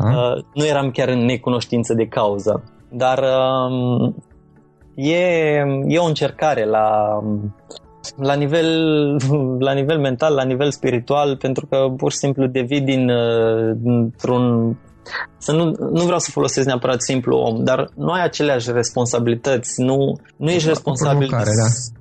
Nu 0.54 0.66
eram 0.66 0.90
chiar 0.90 1.08
în 1.08 1.25
necunoștință 1.25 1.94
de 1.94 2.06
cauză. 2.06 2.64
Dar 2.90 3.18
um, 3.18 4.14
e, 4.99 5.62
e 5.87 5.99
o 5.99 6.05
încercare 6.05 6.64
la, 6.64 7.19
la 8.17 8.35
nivel, 8.35 8.69
la 9.59 9.73
nivel 9.73 9.99
mental, 9.99 10.35
la 10.35 10.45
nivel 10.45 10.71
spiritual, 10.71 11.37
pentru 11.37 11.67
că 11.67 11.93
pur 11.97 12.11
și 12.11 12.19
simplu 12.19 12.47
devii 12.47 12.81
din, 12.81 13.11
într-un 13.85 14.76
să 15.38 15.52
nu, 15.52 15.64
nu 15.90 16.02
vreau 16.05 16.19
să 16.19 16.31
folosesc 16.31 16.67
neapărat 16.67 17.02
simplu 17.02 17.37
om, 17.37 17.64
dar 17.64 17.88
nu 17.95 18.11
ai 18.11 18.25
aceleași 18.25 18.73
responsabilități, 18.73 19.83
nu, 19.83 20.19
nu 20.37 20.50
ești 20.50 20.69
responsabil 20.69 21.28
de, 21.28 21.37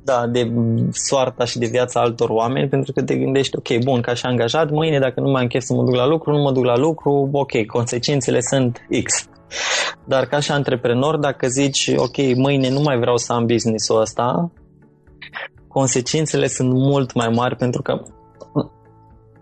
da. 0.03 0.13
Da, 0.13 0.27
de 0.27 0.51
soarta 0.91 1.45
și 1.45 1.57
de 1.57 1.65
viața 1.65 1.99
altor 1.99 2.29
oameni, 2.29 2.69
pentru 2.69 2.91
că 2.91 3.03
te 3.03 3.15
gândești, 3.15 3.55
ok, 3.57 3.83
bun, 3.83 4.01
ca 4.01 4.13
și 4.13 4.25
angajat, 4.25 4.69
mâine 4.69 4.99
dacă 4.99 5.19
nu 5.19 5.29
mai 5.29 5.41
am 5.41 5.47
chef 5.47 5.63
să 5.63 5.73
mă 5.73 5.83
duc 5.83 5.95
la 5.95 6.07
lucru, 6.07 6.31
nu 6.31 6.41
mă 6.41 6.51
duc 6.51 6.65
la 6.65 6.77
lucru, 6.77 7.29
ok, 7.31 7.65
consecințele 7.65 8.39
sunt 8.41 8.87
X. 9.03 9.27
Dar 10.05 10.25
ca 10.25 10.39
și 10.39 10.51
antreprenor, 10.51 11.17
dacă 11.17 11.47
zici, 11.47 11.91
ok, 11.95 12.35
mâine 12.35 12.69
nu 12.69 12.81
mai 12.81 12.97
vreau 12.97 13.17
să 13.17 13.33
am 13.33 13.45
business-ul 13.45 14.01
ăsta, 14.01 14.51
consecințele 15.67 16.47
sunt 16.47 16.71
mult 16.73 17.13
mai 17.13 17.27
mari 17.27 17.55
pentru 17.55 17.81
că 17.81 18.01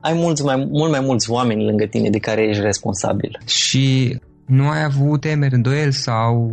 ai 0.02 0.14
mulți 0.14 0.44
mai, 0.44 0.68
mult 0.72 0.92
mai 0.92 1.00
mulți 1.00 1.32
oameni 1.32 1.66
lângă 1.66 1.86
tine 1.86 2.10
de 2.10 2.20
care 2.20 2.48
ești 2.48 2.62
responsabil. 2.62 3.40
Și 3.46 4.18
nu 4.46 4.70
ai 4.70 4.84
avut 4.84 5.22
temeri, 5.22 5.56
îndoieli 5.56 5.94
sau 5.94 6.50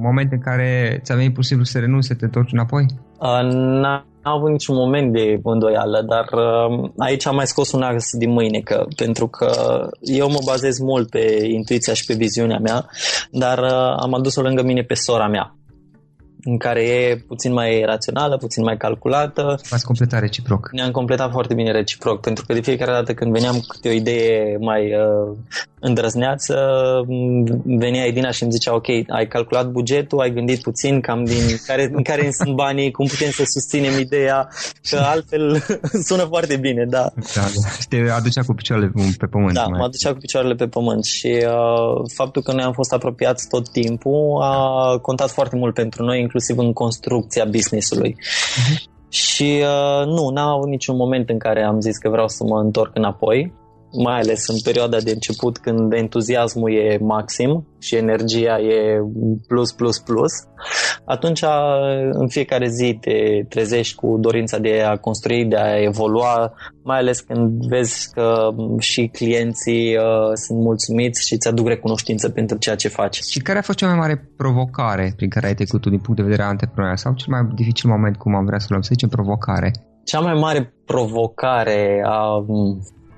momente 0.00 0.34
în 0.34 0.40
care 0.40 1.00
ți-a 1.02 1.14
venit 1.14 1.34
posibil 1.34 1.64
să 1.64 1.78
renunți, 1.78 2.06
să 2.06 2.14
te 2.14 2.24
întorci 2.24 2.52
înapoi? 2.52 2.86
Uh, 3.20 3.52
n-am 3.52 4.09
avut 4.22 4.50
niciun 4.50 4.74
moment 4.74 5.12
de 5.12 5.40
îndoială, 5.42 6.02
dar 6.08 6.28
uh, 6.32 6.90
aici 6.98 7.26
am 7.26 7.34
mai 7.34 7.46
scos 7.46 7.72
un 7.72 7.82
ars 7.82 8.16
din 8.18 8.30
mâine, 8.30 8.58
că, 8.58 8.86
pentru 8.96 9.28
că 9.28 9.50
eu 10.00 10.30
mă 10.30 10.38
bazez 10.44 10.78
mult 10.78 11.10
pe 11.10 11.46
intuiția 11.48 11.94
și 11.94 12.04
pe 12.04 12.14
viziunea 12.14 12.58
mea, 12.58 12.86
dar 13.30 13.58
uh, 13.58 14.02
am 14.02 14.14
adus-o 14.14 14.42
lângă 14.42 14.62
mine 14.62 14.82
pe 14.82 14.94
sora 14.94 15.28
mea. 15.28 15.54
În 16.44 16.56
care 16.56 16.82
e 16.82 17.16
puțin 17.26 17.52
mai 17.52 17.82
rațională, 17.84 18.36
puțin 18.36 18.62
mai 18.62 18.76
calculată. 18.76 19.60
V-ați 19.68 19.84
completat 19.84 20.20
reciproc. 20.20 20.68
Ne-am 20.72 20.90
completat 20.90 21.30
foarte 21.30 21.54
bine 21.54 21.70
reciproc, 21.70 22.20
pentru 22.20 22.44
că 22.46 22.52
de 22.52 22.60
fiecare 22.60 22.92
dată 22.92 23.14
când 23.14 23.32
veneam 23.32 23.54
cu 23.54 23.64
câte 23.68 23.88
o 23.88 23.92
idee 23.92 24.56
mai 24.60 24.94
uh, 24.94 25.36
îndrăzneață, 25.80 26.56
venea 27.64 28.04
Edina 28.04 28.30
și 28.30 28.42
îmi 28.42 28.52
zicea, 28.52 28.74
ok, 28.74 28.86
ai 28.88 29.26
calculat 29.28 29.66
bugetul, 29.70 30.20
ai 30.20 30.32
gândit 30.32 30.62
puțin 30.62 31.00
cam 31.00 31.24
din 31.24 31.56
care, 31.66 31.90
în 31.92 32.02
care 32.02 32.30
sunt 32.30 32.54
banii, 32.54 32.90
cum 32.90 33.06
putem 33.06 33.30
să 33.30 33.42
susținem 33.46 33.98
ideea, 33.98 34.48
că 34.90 34.96
altfel 34.96 35.62
sună 36.08 36.22
foarte 36.22 36.56
bine, 36.56 36.84
da. 36.88 37.12
Da, 37.34 37.40
da. 37.40 37.68
Și 37.80 37.88
te 37.88 38.10
aducea 38.10 38.42
cu 38.46 38.54
picioarele 38.54 38.90
pe 39.18 39.26
pământ. 39.26 39.52
Da, 39.52 39.66
mă 39.66 39.84
aducea 39.84 40.12
cu 40.12 40.18
picioarele 40.18 40.54
pe 40.54 40.66
pământ 40.66 41.04
și 41.04 41.26
uh, 41.26 42.10
faptul 42.14 42.42
că 42.42 42.52
noi 42.52 42.62
am 42.62 42.72
fost 42.72 42.92
apropiați 42.92 43.48
tot 43.48 43.68
timpul 43.68 44.40
a 44.42 44.98
contat 45.02 45.30
foarte 45.30 45.56
mult 45.56 45.74
pentru 45.74 46.04
noi, 46.04 46.20
inclusiv 46.30 46.58
în 46.58 46.72
construcția 46.72 47.44
business-ului. 47.44 48.16
Uh-huh. 48.18 48.88
Și 49.08 49.62
uh, 49.62 50.06
nu, 50.06 50.28
n-am 50.28 50.48
avut 50.48 50.68
niciun 50.68 50.96
moment 50.96 51.28
în 51.28 51.38
care 51.38 51.62
am 51.64 51.80
zis 51.80 51.96
că 51.96 52.08
vreau 52.08 52.28
să 52.28 52.44
mă 52.44 52.60
întorc 52.60 52.90
înapoi 52.96 53.52
mai 53.92 54.18
ales 54.20 54.48
în 54.48 54.56
perioada 54.64 55.00
de 55.00 55.10
început 55.10 55.58
când 55.58 55.92
entuziasmul 55.92 56.72
e 56.72 56.98
maxim 57.00 57.66
și 57.78 57.96
energia 57.96 58.58
e 58.60 59.00
plus, 59.48 59.72
plus, 59.72 59.98
plus, 59.98 60.32
atunci 61.10 61.44
în 62.10 62.28
fiecare 62.28 62.68
zi 62.68 62.98
te 63.00 63.44
trezești 63.48 63.94
cu 63.94 64.16
dorința 64.20 64.58
de 64.58 64.82
a 64.82 64.96
construi, 64.96 65.44
de 65.44 65.56
a 65.56 65.82
evolua, 65.82 66.52
mai 66.82 66.98
ales 66.98 67.20
când 67.20 67.66
vezi 67.66 68.10
că 68.12 68.50
și 68.78 69.10
clienții 69.12 69.96
uh, 69.96 70.30
sunt 70.32 70.58
mulțumiți 70.58 71.26
și 71.26 71.34
îți 71.34 71.48
aduc 71.48 71.66
recunoștință 71.66 72.28
pentru 72.28 72.56
ceea 72.58 72.76
ce 72.76 72.88
faci. 72.88 73.20
Și 73.22 73.38
care 73.38 73.58
a 73.58 73.62
fost 73.62 73.78
cea 73.78 73.86
mai 73.86 73.98
mare 73.98 74.30
provocare 74.36 75.12
prin 75.16 75.28
care 75.28 75.46
ai 75.46 75.54
trecut 75.54 75.86
din 75.86 75.98
punct 75.98 76.20
de 76.20 76.26
vedere 76.28 76.42
antreprenorial 76.42 76.96
sau 76.96 77.12
cel 77.14 77.28
mai 77.30 77.40
dificil 77.54 77.90
moment, 77.90 78.16
cum 78.16 78.34
am 78.34 78.44
vrea 78.44 78.58
să 78.58 78.66
luăm, 78.68 78.82
să 78.82 78.88
zicem, 78.92 79.08
provocare? 79.08 79.70
Cea 80.04 80.20
mai 80.20 80.34
mare 80.34 80.74
provocare 80.86 82.02
a 82.04 82.44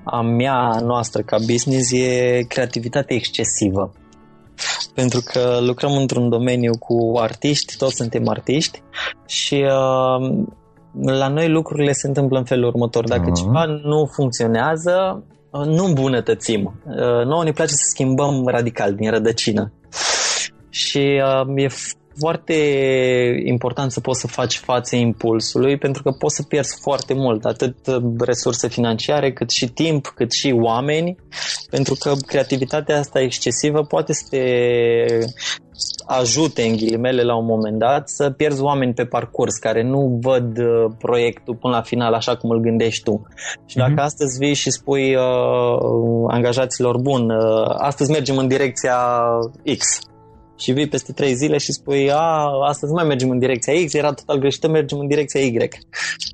a 0.03 0.21
mea 0.21 0.79
noastră 0.81 1.21
ca 1.21 1.37
business 1.37 1.91
e 1.91 2.39
creativitate 2.47 3.13
excesivă. 3.13 3.93
Pentru 4.93 5.21
că 5.25 5.59
lucrăm 5.61 5.91
într-un 5.95 6.29
domeniu 6.29 6.77
cu 6.77 7.17
artiști, 7.17 7.77
toți 7.77 7.95
suntem 7.95 8.27
artiști 8.27 8.81
și 9.25 9.55
uh, 9.55 10.45
la 11.01 11.27
noi 11.27 11.49
lucrurile 11.49 11.91
se 11.91 12.07
întâmplă 12.07 12.37
în 12.37 12.45
felul 12.45 12.67
următor. 12.67 13.07
Dacă 13.07 13.29
uh-huh. 13.29 13.41
ceva 13.41 13.65
nu 13.65 14.09
funcționează, 14.13 15.23
uh, 15.51 15.65
nu 15.65 15.85
îmbunătățim. 15.85 16.81
Uh, 16.85 17.25
nouă 17.25 17.43
ne 17.43 17.51
place 17.51 17.71
să 17.71 17.89
schimbăm 17.89 18.47
radical 18.47 18.95
din 18.95 19.09
rădăcină. 19.11 19.73
Și 20.69 21.21
uh, 21.23 21.63
e 21.63 21.67
foarte 22.19 22.53
important 23.45 23.91
să 23.91 23.99
poți 23.99 24.19
să 24.19 24.27
faci 24.27 24.57
față 24.57 24.95
impulsului 24.95 25.77
pentru 25.77 26.03
că 26.03 26.11
poți 26.11 26.35
să 26.35 26.43
pierzi 26.43 26.77
foarte 26.81 27.13
mult, 27.13 27.45
atât 27.45 27.75
resurse 28.19 28.67
financiare, 28.67 29.33
cât 29.33 29.49
și 29.49 29.67
timp, 29.67 30.07
cât 30.15 30.31
și 30.31 30.55
oameni, 30.61 31.15
pentru 31.69 31.95
că 31.99 32.13
creativitatea 32.25 32.99
asta 32.99 33.19
excesivă 33.19 33.83
poate 33.83 34.13
să 34.13 34.23
te 34.29 34.43
ajute 36.05 36.61
în 36.63 36.75
ghilimele 36.75 37.23
la 37.23 37.35
un 37.35 37.45
moment 37.45 37.77
dat 37.79 38.09
să 38.09 38.29
pierzi 38.29 38.61
oameni 38.61 38.93
pe 38.93 39.05
parcurs 39.05 39.55
care 39.55 39.83
nu 39.83 40.19
văd 40.21 40.57
uh, 40.57 40.91
proiectul 40.97 41.55
până 41.55 41.75
la 41.75 41.81
final 41.81 42.13
așa 42.13 42.35
cum 42.35 42.49
îl 42.49 42.59
gândești 42.59 43.03
tu. 43.03 43.27
Și 43.65 43.77
dacă 43.77 43.93
uh-huh. 43.93 44.03
astăzi 44.03 44.37
vii 44.37 44.53
și 44.53 44.71
spui 44.71 45.15
uh, 45.15 45.21
angajaților, 46.27 46.97
bun, 46.97 47.29
uh, 47.29 47.75
astăzi 47.77 48.11
mergem 48.11 48.37
în 48.37 48.47
direcția 48.47 48.97
X, 49.77 49.99
și 50.63 50.71
vii 50.71 50.87
peste 50.87 51.11
3 51.11 51.33
zile 51.33 51.57
și 51.57 51.71
spui, 51.71 52.11
a, 52.11 52.49
astăzi 52.67 52.91
mai 52.93 53.05
mergem 53.05 53.29
în 53.29 53.39
direcția 53.39 53.73
X, 53.85 53.93
era 53.93 54.11
total 54.11 54.39
greșită, 54.39 54.67
mergem 54.67 54.99
în 54.99 55.07
direcția 55.07 55.41
Y. 55.41 55.57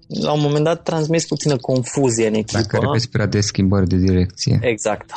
La 0.08 0.32
un 0.32 0.42
moment 0.42 0.64
dat 0.64 0.84
transmis 0.84 1.28
puțină 1.28 1.58
confuzie 1.58 2.28
în 2.28 2.34
echipă. 2.34 2.62
Dacă 2.62 2.78
repezi 2.86 3.10
prea 3.10 3.26
de 3.26 3.40
schimbări 3.40 3.88
de 3.88 3.98
direcție. 3.98 4.60
Exact. 4.62 5.12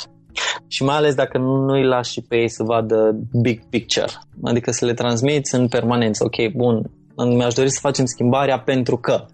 Și 0.68 0.82
mai 0.82 0.96
ales 0.96 1.14
dacă 1.14 1.38
nu 1.38 1.72
îi 1.72 1.84
lași 1.84 2.12
și 2.12 2.20
pe 2.20 2.36
ei 2.36 2.48
să 2.48 2.62
vadă 2.62 3.16
big 3.40 3.60
picture, 3.70 4.12
adică 4.42 4.70
să 4.70 4.84
le 4.84 4.94
transmiți 4.94 5.54
în 5.54 5.68
permanență, 5.68 6.24
ok, 6.24 6.52
bun, 6.52 6.90
mi-aș 7.16 7.54
dori 7.54 7.70
să 7.70 7.78
facem 7.80 8.04
schimbarea 8.04 8.60
pentru 8.60 8.96
că. 8.96 9.26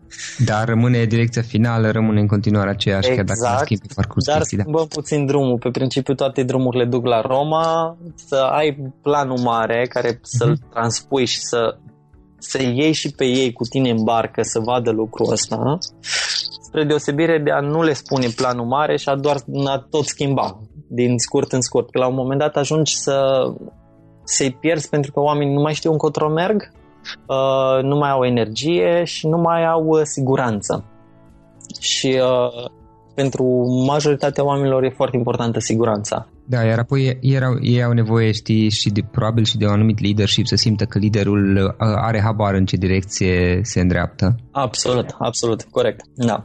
Dar 0.44 0.68
rămâne 0.68 1.04
direcția 1.04 1.42
finală, 1.42 1.90
rămâne 1.90 2.20
în 2.20 2.26
continuare 2.26 2.70
aceeași, 2.70 3.08
exact, 3.08 3.16
chiar 3.16 3.36
dacă 3.36 3.48
exact, 3.50 3.64
schimbi 3.64 3.94
parcurs 3.94 4.24
dar 4.24 4.36
chestii, 4.36 4.56
da. 4.56 4.62
schimbăm 4.62 4.86
da. 4.88 4.94
puțin 4.94 5.26
drumul. 5.26 5.58
Pe 5.58 5.70
principiu 5.70 6.14
toate 6.14 6.42
drumurile 6.42 6.84
duc 6.84 7.06
la 7.06 7.20
Roma, 7.20 7.96
să 8.14 8.36
ai 8.36 8.92
planul 9.02 9.38
mare 9.38 9.86
care 9.88 10.14
uh-huh. 10.14 10.22
să-l 10.22 10.50
mhm. 10.50 10.70
transpui 10.70 11.24
și 11.24 11.40
să, 11.40 11.76
să 12.38 12.62
iei 12.62 12.92
și 12.92 13.10
pe 13.10 13.24
ei 13.24 13.52
cu 13.52 13.64
tine 13.64 13.90
în 13.90 14.02
barcă 14.02 14.42
să 14.42 14.60
vadă 14.60 14.90
lucrul 14.90 15.32
ăsta, 15.32 15.78
spre 16.60 16.84
deosebire 16.84 17.38
de 17.38 17.50
a 17.50 17.60
nu 17.60 17.82
le 17.82 17.92
spune 17.92 18.26
planul 18.36 18.66
mare 18.66 18.96
și 18.96 19.08
a 19.08 19.16
doar 19.16 19.36
a 19.66 19.86
tot 19.90 20.04
schimba 20.04 20.60
din 20.88 21.18
scurt 21.18 21.52
în 21.52 21.60
scurt. 21.60 21.90
Că 21.90 21.98
la 21.98 22.06
un 22.06 22.14
moment 22.14 22.40
dat 22.40 22.56
ajungi 22.56 22.96
să 22.96 23.46
să-i 24.24 24.52
pierzi 24.52 24.88
pentru 24.88 25.12
că 25.12 25.20
oamenii 25.20 25.54
nu 25.54 25.60
mai 25.60 25.74
știu 25.74 25.90
încotro 25.90 26.28
merg 26.28 26.70
uh, 27.26 27.82
nu 27.82 27.96
mai 27.96 28.10
au 28.10 28.24
energie 28.24 29.04
și 29.04 29.26
nu 29.26 29.36
mai 29.36 29.66
au 29.66 29.84
uh, 29.86 30.00
siguranță. 30.02 30.84
Și 31.80 32.20
uh, 32.22 32.70
pentru 33.14 33.44
majoritatea 33.86 34.44
oamenilor 34.44 34.82
e 34.82 34.90
foarte 34.96 35.16
importantă 35.16 35.58
siguranța. 35.60 36.28
Da, 36.44 36.62
iar 36.62 36.78
apoi 36.78 37.02
ei, 37.02 37.18
erau, 37.20 37.58
ei 37.60 37.82
au 37.82 37.92
nevoie, 37.92 38.32
știi, 38.32 38.70
și 38.70 38.90
de, 38.90 39.00
probabil 39.10 39.44
și 39.44 39.56
de 39.56 39.66
un 39.66 39.72
anumit 39.72 40.00
leadership, 40.00 40.46
să 40.46 40.56
simtă 40.56 40.84
că 40.84 40.98
liderul 40.98 41.56
uh, 41.56 41.72
are 41.78 42.20
habar 42.20 42.54
în 42.54 42.64
ce 42.64 42.76
direcție 42.76 43.60
se 43.62 43.80
îndreaptă. 43.80 44.36
Absolut, 44.50 45.14
absolut, 45.18 45.62
corect, 45.62 46.00
da. 46.14 46.42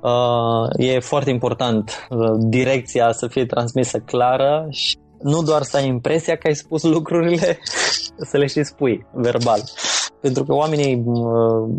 Uh, 0.00 0.86
e 0.86 1.00
foarte 1.00 1.30
important 1.30 2.06
uh, 2.10 2.18
direcția 2.48 3.12
să 3.12 3.26
fie 3.26 3.46
transmisă 3.46 3.98
clară 3.98 4.66
și 4.70 4.96
nu 5.22 5.42
doar 5.42 5.62
să 5.62 5.76
ai 5.76 5.86
impresia 5.86 6.36
că 6.36 6.46
ai 6.46 6.54
spus 6.54 6.82
lucrurile, 6.82 7.58
să 8.30 8.36
le 8.36 8.46
și 8.46 8.62
spui 8.62 9.06
verbal. 9.12 9.62
Pentru 10.20 10.44
că 10.44 10.54
oamenii, 10.54 11.02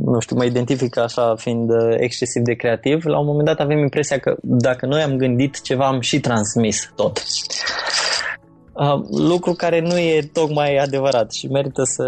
nu 0.06 0.20
știu, 0.20 0.36
mă 0.36 0.46
identifică 0.46 1.02
așa 1.02 1.36
fiind 1.38 1.70
uh, 1.70 1.96
excesiv 1.98 2.44
de 2.44 2.54
creativ, 2.54 3.06
la 3.06 3.20
un 3.20 3.26
moment 3.26 3.46
dat 3.46 3.60
avem 3.60 3.78
impresia 3.78 4.18
că 4.18 4.36
dacă 4.42 4.86
noi 4.86 5.02
am 5.02 5.16
gândit 5.16 5.62
ceva, 5.62 5.88
am 5.88 6.00
și 6.00 6.20
transmis 6.20 6.92
tot. 6.96 7.24
Uh, 8.74 9.00
lucru 9.10 9.54
care 9.54 9.80
nu 9.80 9.98
e 9.98 10.30
tocmai 10.34 10.76
adevărat 10.76 11.32
și 11.32 11.48
merită 11.48 11.82
să 11.84 12.06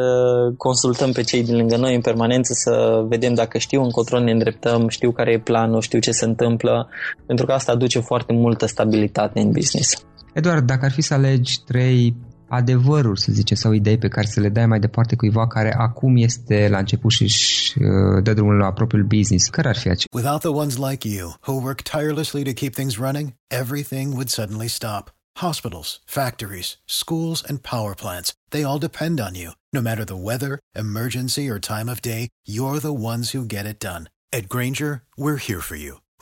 consultăm 0.58 1.12
pe 1.12 1.22
cei 1.22 1.44
din 1.44 1.56
lângă 1.56 1.78
noi 1.78 1.96
în 1.96 2.02
permanență 2.02 2.54
să 2.54 3.04
vedem 3.08 3.34
dacă 3.34 3.58
știu 3.58 3.82
încotro 3.82 4.20
ne 4.20 4.32
îndreptăm, 4.32 4.88
știu 4.88 5.12
care 5.12 5.32
e 5.32 5.40
planul, 5.40 5.82
știu 5.82 6.00
ce 6.00 6.12
se 6.12 6.26
întâmplă, 6.26 6.90
pentru 7.26 7.46
că 7.46 7.52
asta 7.52 7.72
aduce 7.72 8.00
foarte 8.00 8.34
multă 8.34 8.66
stabilitate 8.66 9.40
în 9.40 9.52
business. 9.52 10.06
Eduard, 10.34 10.66
dacă 10.66 10.86
ar 10.86 10.92
fi 10.92 11.02
să 11.02 11.14
alegi 11.14 11.64
trei 11.64 12.16
adevăruri, 12.48 13.20
să 13.20 13.32
zice, 13.32 13.56
sau 13.56 13.72
idei 13.72 13.98
pe 13.98 14.08
care 14.08 14.28
să 14.28 14.40
le 14.40 14.50
dai 14.50 14.66
mai 14.66 14.80
departe 14.80 15.16
cuiva 15.16 15.48
care 15.48 15.74
acum 15.78 16.16
este 16.16 16.68
la 16.70 16.78
început 16.78 17.12
și 17.12 17.24
își 17.24 17.74
uh, 17.78 18.24
dă 18.24 18.34
drumul 18.34 18.58
la 18.58 18.74
propriul 18.74 19.04
business, 19.04 19.48
care 19.48 19.68
ar 19.68 19.78
fi 19.78 19.88
acestea? 19.88 20.20
Without 20.22 20.40
the 20.40 20.50
ones 20.50 20.78
like 20.78 21.08
you, 21.08 21.34
who 21.48 21.54
work 21.62 21.82
tirelessly 21.82 22.44
to 22.44 22.52
keep 22.52 22.74
things 22.74 22.98
running, 22.98 23.34
everything 23.48 24.08
would 24.12 24.30
suddenly 24.30 24.68
stop. 24.68 25.12
Hospitals, 25.38 26.02
factories, 26.06 26.78
schools, 26.86 27.44
and 27.50 27.58
power 27.62 27.94
plants, 27.96 28.34
they 28.50 28.64
all 28.64 28.80
depend 28.80 29.20
on 29.20 29.34
you. 29.36 29.52
No 29.72 29.82
matter 29.82 30.06
the 30.06 30.24
weather, 30.30 30.60
emergency, 30.76 31.50
or 31.50 31.60
time 31.60 31.90
of 31.92 32.02
day, 32.02 32.28
you're 32.46 32.80
the 32.80 33.00
ones 33.12 33.26
who 33.34 33.54
get 33.56 33.66
it 33.66 33.80
done. 33.80 34.04
At 34.38 34.48
Granger, 34.48 34.94
we're 35.18 35.44
here 35.48 35.62
for 35.62 35.76
you 35.76 35.94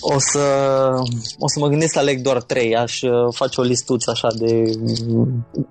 O 0.00 0.18
să, 0.18 0.40
o 1.38 1.48
să 1.48 1.58
mă 1.60 1.68
gândesc 1.68 1.92
să 1.92 1.98
aleg 1.98 2.20
doar 2.20 2.42
trei, 2.42 2.76
aș 2.76 3.02
uh, 3.02 3.10
face 3.34 3.60
o 3.60 3.64
listuță 3.64 4.10
așa 4.10 4.28
de 4.38 4.62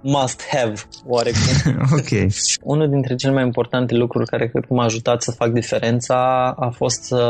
must 0.01 0.41
have, 0.51 0.73
oarecum. 1.07 1.41
ok. 1.99 2.31
Unul 2.63 2.89
dintre 2.89 3.15
cele 3.15 3.33
mai 3.33 3.43
importante 3.43 3.95
lucruri 3.95 4.27
care 4.27 4.47
cred 4.47 4.65
că 4.67 4.73
m-a 4.73 4.83
ajutat 4.83 5.21
să 5.21 5.31
fac 5.31 5.51
diferența 5.51 6.49
a 6.59 6.69
fost 6.69 7.03
să 7.03 7.21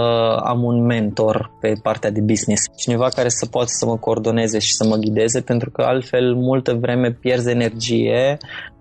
am 0.43 0.63
un 0.63 0.86
mentor 0.86 1.52
pe 1.62 1.74
partea 1.82 2.12
de 2.12 2.21
business. 2.21 2.62
Cineva 2.76 3.08
care 3.08 3.30
să 3.30 3.45
poată 3.45 3.69
să 3.69 3.86
mă 3.86 3.98
coordoneze 3.98 4.60
și 4.60 4.74
să 4.74 4.86
mă 4.86 4.95
ghideze, 4.95 5.41
pentru 5.41 5.69
că 5.71 5.82
altfel 5.82 6.36
multă 6.36 6.74
vreme 6.74 7.12
pierzi 7.12 7.50
energie 7.50 8.38
Uh, 8.39 8.74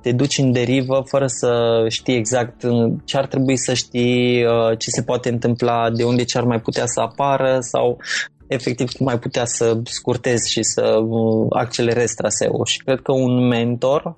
te 0.00 0.12
duci 0.12 0.38
în 0.38 0.52
derivă 0.52 1.02
fără 1.06 1.26
să 1.26 1.84
știi 1.88 2.16
exact 2.16 2.62
ce 3.04 3.16
ar 3.16 3.26
trebui 3.26 3.56
să 3.56 3.74
știi, 3.74 4.44
uh, 4.44 4.78
ce 4.78 4.90
se 4.90 5.02
poate 5.02 5.28
întâmpla, 5.28 5.90
de 5.90 6.04
unde 6.04 6.24
ce 6.24 6.38
ar 6.38 6.44
mai 6.44 6.60
putea 6.60 6.86
să 6.86 7.00
apară 7.00 7.58
sau 7.60 7.98
efectiv 8.46 8.92
cum 8.92 9.06
mai 9.06 9.18
putea 9.18 9.44
să 9.44 9.80
scurtezi 9.84 10.50
și 10.50 10.62
să 10.62 10.98
uh, 11.06 11.46
accelerezi 11.50 12.14
traseul 12.14 12.64
și 12.64 12.78
cred 12.78 13.00
că 13.00 13.12
un 13.12 13.46
mentor 13.46 14.16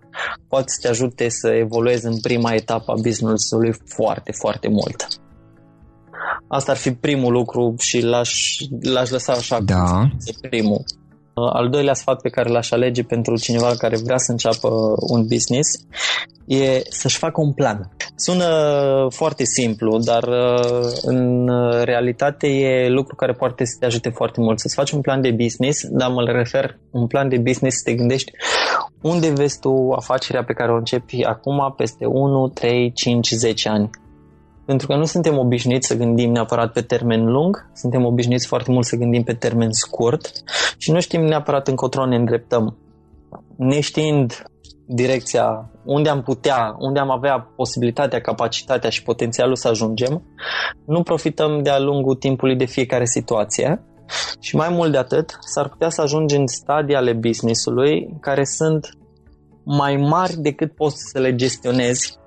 poate 0.49 0.67
să 0.67 0.79
te 0.81 0.89
ajute 0.89 1.29
să 1.29 1.49
evoluezi 1.49 2.07
în 2.07 2.21
prima 2.21 2.53
etapă 2.53 2.93
a 2.93 3.01
business-ului 3.03 3.75
foarte, 3.85 4.33
foarte 4.33 4.69
mult. 4.69 5.07
Asta 6.49 6.71
ar 6.71 6.77
fi 6.77 6.93
primul 6.93 7.33
lucru 7.33 7.75
și 7.79 8.01
l-aș, 8.01 8.57
l-aș 8.81 9.11
lăsa 9.11 9.33
așa 9.33 9.61
da. 9.61 10.09
primul. 10.51 10.85
Al 11.45 11.69
doilea 11.69 11.95
sfat 11.95 12.21
pe 12.21 12.29
care 12.29 12.49
l-aș 12.49 12.71
alege 12.71 13.03
pentru 13.03 13.37
cineva 13.37 13.75
care 13.79 13.97
vrea 14.05 14.17
să 14.17 14.31
înceapă 14.31 14.69
un 15.09 15.27
business 15.27 15.87
e 16.47 16.83
să-și 16.89 17.19
facă 17.19 17.41
un 17.41 17.53
plan. 17.53 17.91
Sună 18.15 18.47
foarte 19.11 19.45
simplu, 19.45 19.99
dar 19.99 20.23
uh, 20.23 20.91
în 21.03 21.51
realitate 21.85 22.47
e 22.47 22.89
lucru 22.89 23.15
care 23.15 23.33
poate 23.33 23.65
să 23.65 23.77
te 23.79 23.87
ajute 23.87 24.09
foarte 24.09 24.41
mult. 24.41 24.59
Să-ți 24.59 24.75
faci 24.75 24.91
un 24.91 25.01
plan 25.01 25.21
de 25.21 25.31
business, 25.31 25.87
dar 25.91 26.11
mă 26.11 26.23
refer 26.25 26.79
un 26.91 27.07
plan 27.07 27.29
de 27.29 27.39
business 27.39 27.77
să 27.77 27.83
te 27.85 27.95
gândești 27.95 28.33
unde 29.03 29.31
vezi 29.31 29.61
tu 29.61 29.93
afacerea 29.97 30.45
pe 30.45 30.53
care 30.53 30.73
o 30.73 30.77
începi 30.77 31.25
acum, 31.25 31.75
peste 31.77 32.07
1, 32.07 32.49
3, 32.49 32.93
5, 32.93 33.31
10 33.31 33.69
ani. 33.69 33.91
Pentru 34.67 34.87
că 34.87 34.97
nu 34.97 35.05
suntem 35.05 35.39
obișnuiți 35.39 35.87
să 35.87 35.97
gândim 35.97 36.31
neapărat 36.31 36.73
pe 36.73 36.81
termen 36.81 37.25
lung, 37.25 37.71
suntem 37.75 38.05
obișnuiți 38.05 38.47
foarte 38.47 38.71
mult 38.73 38.85
să 38.85 38.97
gândim 38.97 39.23
pe 39.23 39.35
termen 39.35 39.71
scurt 39.71 40.31
și 40.77 40.91
nu 40.91 41.01
știm 41.01 41.25
neapărat 41.25 41.69
încotro 41.69 42.07
ne 42.07 42.17
îndreptăm. 42.17 42.77
Neștiind 43.57 44.43
direcția 44.87 45.71
unde 45.85 46.09
am 46.09 46.23
putea, 46.23 46.77
unde 46.79 46.99
am 46.99 47.11
avea 47.11 47.53
posibilitatea, 47.57 48.21
capacitatea 48.21 48.91
și 48.91 49.03
potențialul 49.03 49.57
să 49.57 49.69
ajungem, 49.69 50.23
nu 50.87 51.03
profităm 51.03 51.63
de-a 51.63 51.79
lungul 51.79 52.15
timpului 52.15 52.57
de 52.57 52.65
fiecare 52.65 53.05
situație 53.05 53.83
și 54.41 54.57
mai 54.57 54.69
mult 54.69 54.93
de 54.93 54.99
atât, 54.99 55.39
s-ar 55.41 55.69
putea 55.69 55.89
să 55.89 56.01
ajungem 56.01 56.41
în 56.41 56.47
stadii 56.47 56.95
ale 56.95 57.13
business-ului 57.13 58.17
care 58.21 58.45
sunt 58.45 58.89
mai 59.65 59.97
mari 59.97 60.37
decât 60.37 60.75
poți 60.75 60.97
să 61.13 61.19
le 61.19 61.35
gestionezi 61.35 62.19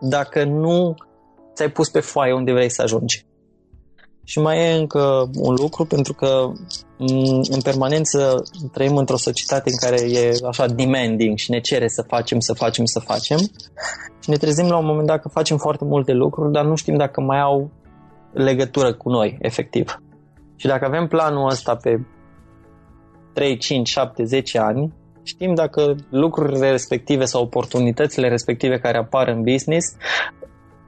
dacă 0.00 0.44
nu 0.44 0.94
ți-ai 1.54 1.70
pus 1.70 1.88
pe 1.88 2.00
foaie 2.00 2.32
unde 2.32 2.52
vrei 2.52 2.70
să 2.70 2.82
ajungi. 2.82 3.26
Și 4.24 4.38
mai 4.38 4.58
e 4.58 4.72
încă 4.72 5.30
un 5.34 5.54
lucru, 5.54 5.84
pentru 5.84 6.12
că 6.12 6.52
în 7.50 7.60
permanență 7.62 8.42
trăim 8.72 8.96
într-o 8.96 9.16
societate 9.16 9.70
în 9.70 9.88
care 9.88 10.10
e 10.10 10.38
așa 10.48 10.66
demanding 10.66 11.38
și 11.38 11.50
ne 11.50 11.60
cere 11.60 11.88
să 11.88 12.02
facem, 12.02 12.40
să 12.40 12.52
facem, 12.52 12.84
să 12.84 12.98
facem 12.98 13.38
și 14.20 14.30
ne 14.30 14.36
trezim 14.36 14.68
la 14.68 14.78
un 14.78 14.84
moment 14.84 15.06
dat 15.06 15.20
că 15.20 15.28
facem 15.28 15.56
foarte 15.56 15.84
multe 15.84 16.12
lucruri, 16.12 16.52
dar 16.52 16.64
nu 16.64 16.74
știm 16.74 16.96
dacă 16.96 17.20
mai 17.20 17.40
au 17.40 17.70
legătură 18.32 18.94
cu 18.94 19.10
noi, 19.10 19.38
efectiv. 19.40 20.02
Și 20.56 20.66
dacă 20.66 20.84
avem 20.84 21.06
planul 21.06 21.50
ăsta 21.50 21.76
pe 21.76 22.00
3, 23.32 23.56
5, 23.56 23.88
7, 23.88 24.24
10 24.24 24.58
ani, 24.58 24.92
știm 25.22 25.54
dacă 25.54 25.94
lucrurile 26.10 26.70
respective 26.70 27.24
sau 27.24 27.42
oportunitățile 27.42 28.28
respective 28.28 28.78
care 28.78 28.98
apar 28.98 29.28
în 29.28 29.42
business 29.42 29.96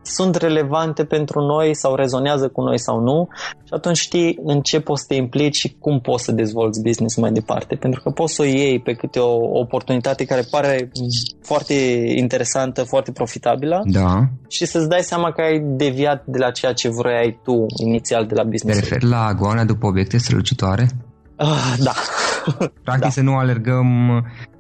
sunt 0.06 0.34
relevante 0.34 1.04
pentru 1.04 1.40
noi 1.40 1.74
sau 1.74 1.94
rezonează 1.94 2.48
cu 2.48 2.62
noi 2.62 2.78
sau 2.78 3.00
nu 3.00 3.28
și 3.64 3.70
atunci 3.70 3.96
știi 3.96 4.38
în 4.44 4.60
ce 4.60 4.80
poți 4.80 5.00
să 5.00 5.06
te 5.08 5.14
implici 5.14 5.56
și 5.56 5.76
cum 5.78 6.00
poți 6.00 6.24
să 6.24 6.32
dezvolți 6.32 6.82
business 6.82 7.16
mai 7.16 7.32
departe. 7.32 7.74
Pentru 7.74 8.00
că 8.02 8.10
poți 8.10 8.34
să 8.34 8.42
o 8.42 8.44
iei 8.44 8.80
pe 8.80 8.92
câte 8.92 9.18
o 9.18 9.58
oportunitate 9.58 10.24
care 10.24 10.42
pare 10.50 10.90
foarte 11.42 11.74
interesantă, 12.16 12.82
foarte 12.82 13.12
profitabilă 13.12 13.82
da. 13.84 14.28
și 14.48 14.66
să-ți 14.66 14.88
dai 14.88 15.00
seama 15.00 15.32
că 15.32 15.40
ai 15.40 15.58
deviat 15.64 16.22
de 16.26 16.38
la 16.38 16.50
ceea 16.50 16.72
ce 16.72 16.88
vrei 16.88 17.40
tu 17.42 17.66
inițial 17.84 18.26
de 18.26 18.34
la 18.34 18.42
business. 18.42 18.78
Te 18.78 18.84
referi 18.84 19.10
la 19.10 19.34
goana 19.38 19.64
după 19.64 19.86
obiecte 19.86 20.18
strălucitoare? 20.18 20.88
Uh, 21.38 21.74
da. 21.78 21.92
Practic 22.84 23.04
da. 23.04 23.10
să 23.10 23.20
nu 23.20 23.36
alergăm 23.36 23.86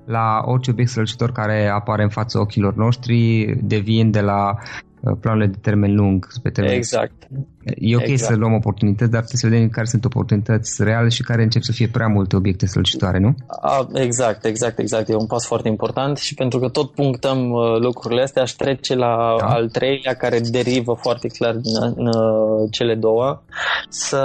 la 0.06 0.42
orice 0.44 0.70
obiect 0.70 0.90
strălucitor 0.90 1.32
care 1.32 1.68
apare 1.68 2.02
în 2.02 2.08
fața 2.08 2.40
ochilor 2.40 2.74
noștri, 2.74 3.46
deviind 3.62 4.12
de 4.12 4.20
la 4.20 4.54
Uh, 4.54 4.93
planurile 5.20 5.50
de 5.50 5.58
termen 5.60 5.94
lung. 5.94 6.26
Pe 6.42 6.50
termen 6.50 6.74
exact. 6.74 7.28
E 7.64 7.96
ok 7.96 8.02
exact. 8.06 8.32
să 8.32 8.38
luăm 8.38 8.52
oportunități, 8.52 9.10
dar 9.10 9.22
trebuie 9.24 9.40
să 9.40 9.48
vedem 9.48 9.68
care 9.68 9.86
sunt 9.86 10.04
oportunități 10.04 10.82
reale 10.82 11.08
și 11.08 11.22
care 11.22 11.42
încep 11.42 11.62
să 11.62 11.72
fie 11.72 11.88
prea 11.88 12.06
multe 12.06 12.36
obiecte 12.36 12.66
solicitoare, 12.66 13.18
nu? 13.18 13.34
A, 13.60 13.88
exact, 13.94 14.44
exact, 14.44 14.78
exact. 14.78 15.08
E 15.08 15.14
un 15.14 15.26
pas 15.26 15.46
foarte 15.46 15.68
important 15.68 16.16
și 16.16 16.34
pentru 16.34 16.58
că 16.58 16.68
tot 16.68 16.90
punctăm 16.90 17.50
uh, 17.50 17.78
lucrurile 17.78 18.22
astea, 18.22 18.42
aș 18.42 18.50
trece 18.50 18.94
la 18.94 19.36
da. 19.38 19.46
al 19.46 19.68
treilea 19.68 20.14
care 20.14 20.40
derivă 20.40 20.96
foarte 21.00 21.28
clar 21.28 21.54
din 21.54 21.72
în, 21.80 22.06
uh, 22.06 22.68
cele 22.70 22.94
două. 22.94 23.42
Să 23.88 24.22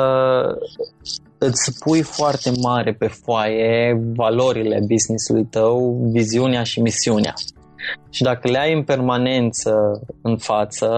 îți 1.38 1.80
pui 1.80 2.02
foarte 2.02 2.52
mare 2.62 2.94
pe 2.94 3.08
foaie 3.08 4.02
valorile 4.16 4.80
business-ului 4.88 5.46
tău, 5.46 6.00
viziunea 6.12 6.64
și 6.64 6.82
misiunea. 6.82 7.34
Și 8.10 8.24
dacă 8.24 8.50
le 8.50 8.58
ai 8.58 8.74
în 8.74 8.84
permanență 8.84 10.02
în 10.22 10.38
față, 10.38 10.90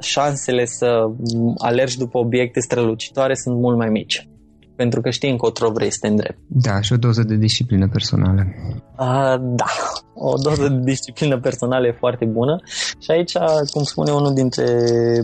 șansele 0.00 0.64
să 0.64 1.10
alergi 1.58 1.98
după 1.98 2.18
obiecte 2.18 2.60
strălucitoare 2.60 3.34
sunt 3.34 3.56
mult 3.56 3.76
mai 3.76 3.88
mici. 3.88 4.26
Pentru 4.76 5.00
că 5.00 5.10
știi 5.10 5.30
încotro 5.30 5.70
vrei 5.70 5.90
să 5.90 5.98
te 6.00 6.06
îndrept. 6.06 6.38
Da, 6.46 6.80
și 6.80 6.92
o 6.92 6.96
doză 6.96 7.22
de 7.22 7.36
disciplină 7.36 7.88
personală. 7.88 8.46
Uh, 8.98 9.34
da, 9.40 9.72
o 10.14 10.34
doză 10.36 10.68
de 10.68 10.80
disciplină 10.82 11.40
personală 11.40 11.86
e 11.86 11.96
foarte 11.98 12.24
bună 12.24 12.60
și 12.98 13.10
aici, 13.10 13.32
cum 13.70 13.82
spune 13.82 14.10
unul 14.10 14.34
dintre 14.34 14.64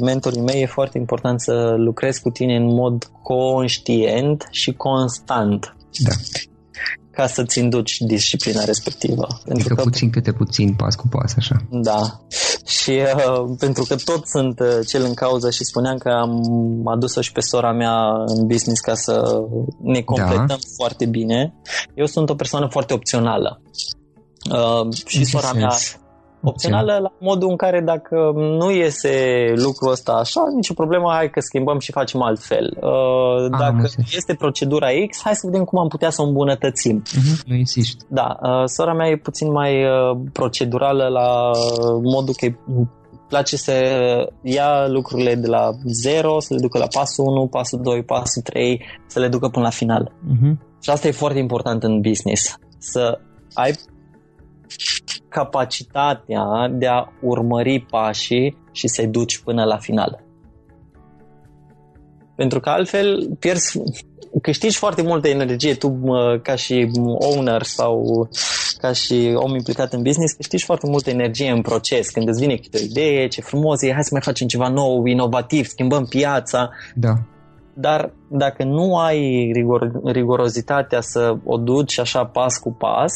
mentorii 0.00 0.40
mei, 0.40 0.62
e 0.62 0.66
foarte 0.66 0.98
important 0.98 1.40
să 1.40 1.74
lucrezi 1.78 2.22
cu 2.22 2.30
tine 2.30 2.56
în 2.56 2.74
mod 2.74 3.10
conștient 3.22 4.48
și 4.50 4.72
constant. 4.72 5.76
Da 5.98 6.10
ca 7.18 7.26
să-ți 7.26 7.58
induci 7.58 7.96
disciplina 7.98 8.64
respectivă. 8.64 9.26
Pentru 9.26 9.52
adică 9.52 9.74
că 9.74 9.82
puțin 9.82 10.10
câte 10.10 10.32
puțin, 10.32 10.74
pas 10.74 10.94
cu 10.94 11.08
pas, 11.08 11.34
așa. 11.36 11.56
Da. 11.70 12.20
Și 12.66 12.90
uh, 12.90 13.54
pentru 13.58 13.84
că 13.88 13.96
tot 14.04 14.26
sunt 14.26 14.60
uh, 14.60 14.86
cel 14.86 15.04
în 15.04 15.14
cauză 15.14 15.50
și 15.50 15.64
spuneam 15.64 15.96
că 15.96 16.08
am 16.08 16.42
adus-o 16.86 17.20
și 17.20 17.32
pe 17.32 17.40
sora 17.40 17.72
mea 17.72 17.94
în 18.26 18.46
business 18.46 18.80
ca 18.80 18.94
să 18.94 19.44
ne 19.82 20.00
completăm 20.00 20.46
da. 20.46 20.56
foarte 20.76 21.06
bine, 21.06 21.54
eu 21.94 22.06
sunt 22.06 22.30
o 22.30 22.34
persoană 22.34 22.66
foarte 22.70 22.94
opțională. 22.94 23.60
Uh, 24.52 24.92
și 25.06 25.24
sora 25.24 25.46
sens? 25.46 25.58
mea 25.58 25.76
opțională 26.42 26.98
la 27.02 27.12
modul 27.18 27.48
în 27.48 27.56
care 27.56 27.80
dacă 27.80 28.32
nu 28.34 28.70
iese 28.70 29.12
lucrul 29.56 29.90
ăsta 29.90 30.12
așa, 30.12 30.40
nicio 30.54 30.74
problemă, 30.74 31.10
hai 31.12 31.30
că 31.30 31.40
schimbăm 31.40 31.78
și 31.78 31.92
facem 31.92 32.22
altfel. 32.22 32.76
Uh, 32.80 33.50
dacă 33.50 33.64
Am 33.64 33.88
este 34.16 34.34
procedura 34.34 34.86
X, 35.10 35.20
hai 35.22 35.34
să 35.34 35.46
vedem 35.46 35.64
cum 35.64 35.78
am 35.78 35.88
putea 35.88 36.10
să 36.10 36.22
o 36.22 36.24
îmbunătățim. 36.24 37.02
Uh-huh, 37.02 37.42
nu 37.46 37.54
insisti. 37.54 38.04
Da, 38.08 38.38
uh, 38.42 38.62
sora 38.64 38.92
mea 38.92 39.08
e 39.08 39.16
puțin 39.16 39.52
mai 39.52 39.84
uh, 39.84 40.18
procedurală 40.32 41.06
la 41.08 41.50
modul 42.02 42.34
că 42.36 42.46
place 43.28 43.56
să 43.56 43.72
ia 44.42 44.86
lucrurile 44.88 45.34
de 45.34 45.46
la 45.46 45.70
0, 45.84 46.40
să 46.40 46.54
le 46.54 46.60
ducă 46.60 46.78
la 46.78 46.86
pasul 46.86 47.24
1, 47.26 47.46
pasul 47.46 47.80
2, 47.82 48.02
pasul 48.02 48.42
3, 48.42 48.84
să 49.06 49.18
le 49.18 49.28
ducă 49.28 49.48
până 49.48 49.64
la 49.64 49.70
final. 49.70 50.12
Uh-huh. 50.12 50.66
Și 50.82 50.90
asta 50.90 51.08
e 51.08 51.10
foarte 51.10 51.38
important 51.38 51.82
în 51.82 52.00
business. 52.00 52.58
Să 52.78 53.18
ai 53.54 53.72
capacitatea 55.28 56.68
de 56.72 56.86
a 56.86 57.12
urmări 57.22 57.86
pașii 57.90 58.56
și 58.72 58.88
să-i 58.88 59.06
duci 59.06 59.38
până 59.38 59.64
la 59.64 59.76
final. 59.76 60.22
Pentru 62.36 62.60
că 62.60 62.68
altfel 62.68 63.36
pierzi, 63.38 63.82
câștigi 64.42 64.78
foarte 64.78 65.02
multă 65.02 65.28
energie 65.28 65.74
tu 65.74 66.00
ca 66.42 66.54
și 66.54 66.90
owner 67.18 67.62
sau 67.62 68.28
ca 68.78 68.92
și 68.92 69.32
om 69.34 69.54
implicat 69.54 69.92
în 69.92 70.02
business, 70.02 70.32
câștigi 70.32 70.64
foarte 70.64 70.86
multă 70.86 71.10
energie 71.10 71.50
în 71.50 71.60
proces. 71.60 72.10
Când 72.10 72.28
îți 72.28 72.40
vine 72.40 72.54
câte 72.54 72.78
o 72.80 72.84
idee, 72.84 73.28
ce 73.28 73.40
frumos 73.40 73.82
e, 73.82 73.92
hai 73.92 74.02
să 74.02 74.08
mai 74.12 74.22
facem 74.22 74.46
ceva 74.46 74.68
nou, 74.68 75.04
inovativ, 75.04 75.66
schimbăm 75.66 76.04
piața. 76.04 76.70
Da. 76.94 77.12
Dar 77.74 78.12
dacă 78.30 78.64
nu 78.64 78.96
ai 78.96 79.50
rigor, 79.54 80.00
rigorozitatea 80.04 81.00
să 81.00 81.36
o 81.44 81.56
duci 81.56 81.98
așa 81.98 82.24
pas 82.24 82.56
cu 82.56 82.72
pas, 82.72 83.12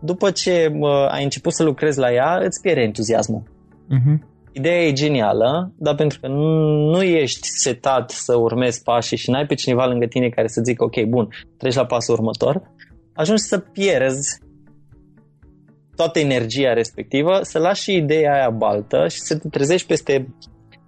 după 0.00 0.30
ce 0.30 0.72
uh, 0.78 1.08
ai 1.10 1.22
început 1.22 1.54
să 1.54 1.62
lucrezi 1.62 1.98
la 1.98 2.12
ea, 2.12 2.38
îți 2.44 2.60
pierde 2.60 2.80
entuziasmul. 2.80 3.42
Uh-huh. 3.42 4.36
Ideea 4.52 4.82
e 4.82 4.92
genială, 4.92 5.72
dar 5.76 5.94
pentru 5.94 6.18
că 6.20 6.28
nu 6.92 7.02
ești 7.02 7.48
setat 7.48 8.10
să 8.10 8.36
urmezi 8.36 8.82
pașii 8.82 9.16
și 9.16 9.30
n-ai 9.30 9.46
pe 9.46 9.54
cineva 9.54 9.86
lângă 9.86 10.06
tine 10.06 10.28
care 10.28 10.46
să 10.48 10.60
zică, 10.64 10.84
ok, 10.84 11.02
bun, 11.02 11.28
treci 11.56 11.74
la 11.74 11.86
pasul 11.86 12.14
următor, 12.14 12.62
ajungi 13.14 13.42
să 13.42 13.58
pierzi 13.58 14.38
toată 15.96 16.18
energia 16.18 16.72
respectivă, 16.72 17.38
să 17.42 17.58
lași 17.58 17.82
și 17.82 17.96
ideea 17.96 18.32
aia 18.34 18.50
baltă 18.50 19.08
și 19.08 19.20
să 19.20 19.38
te 19.38 19.48
trezești 19.48 19.86
peste 19.86 20.34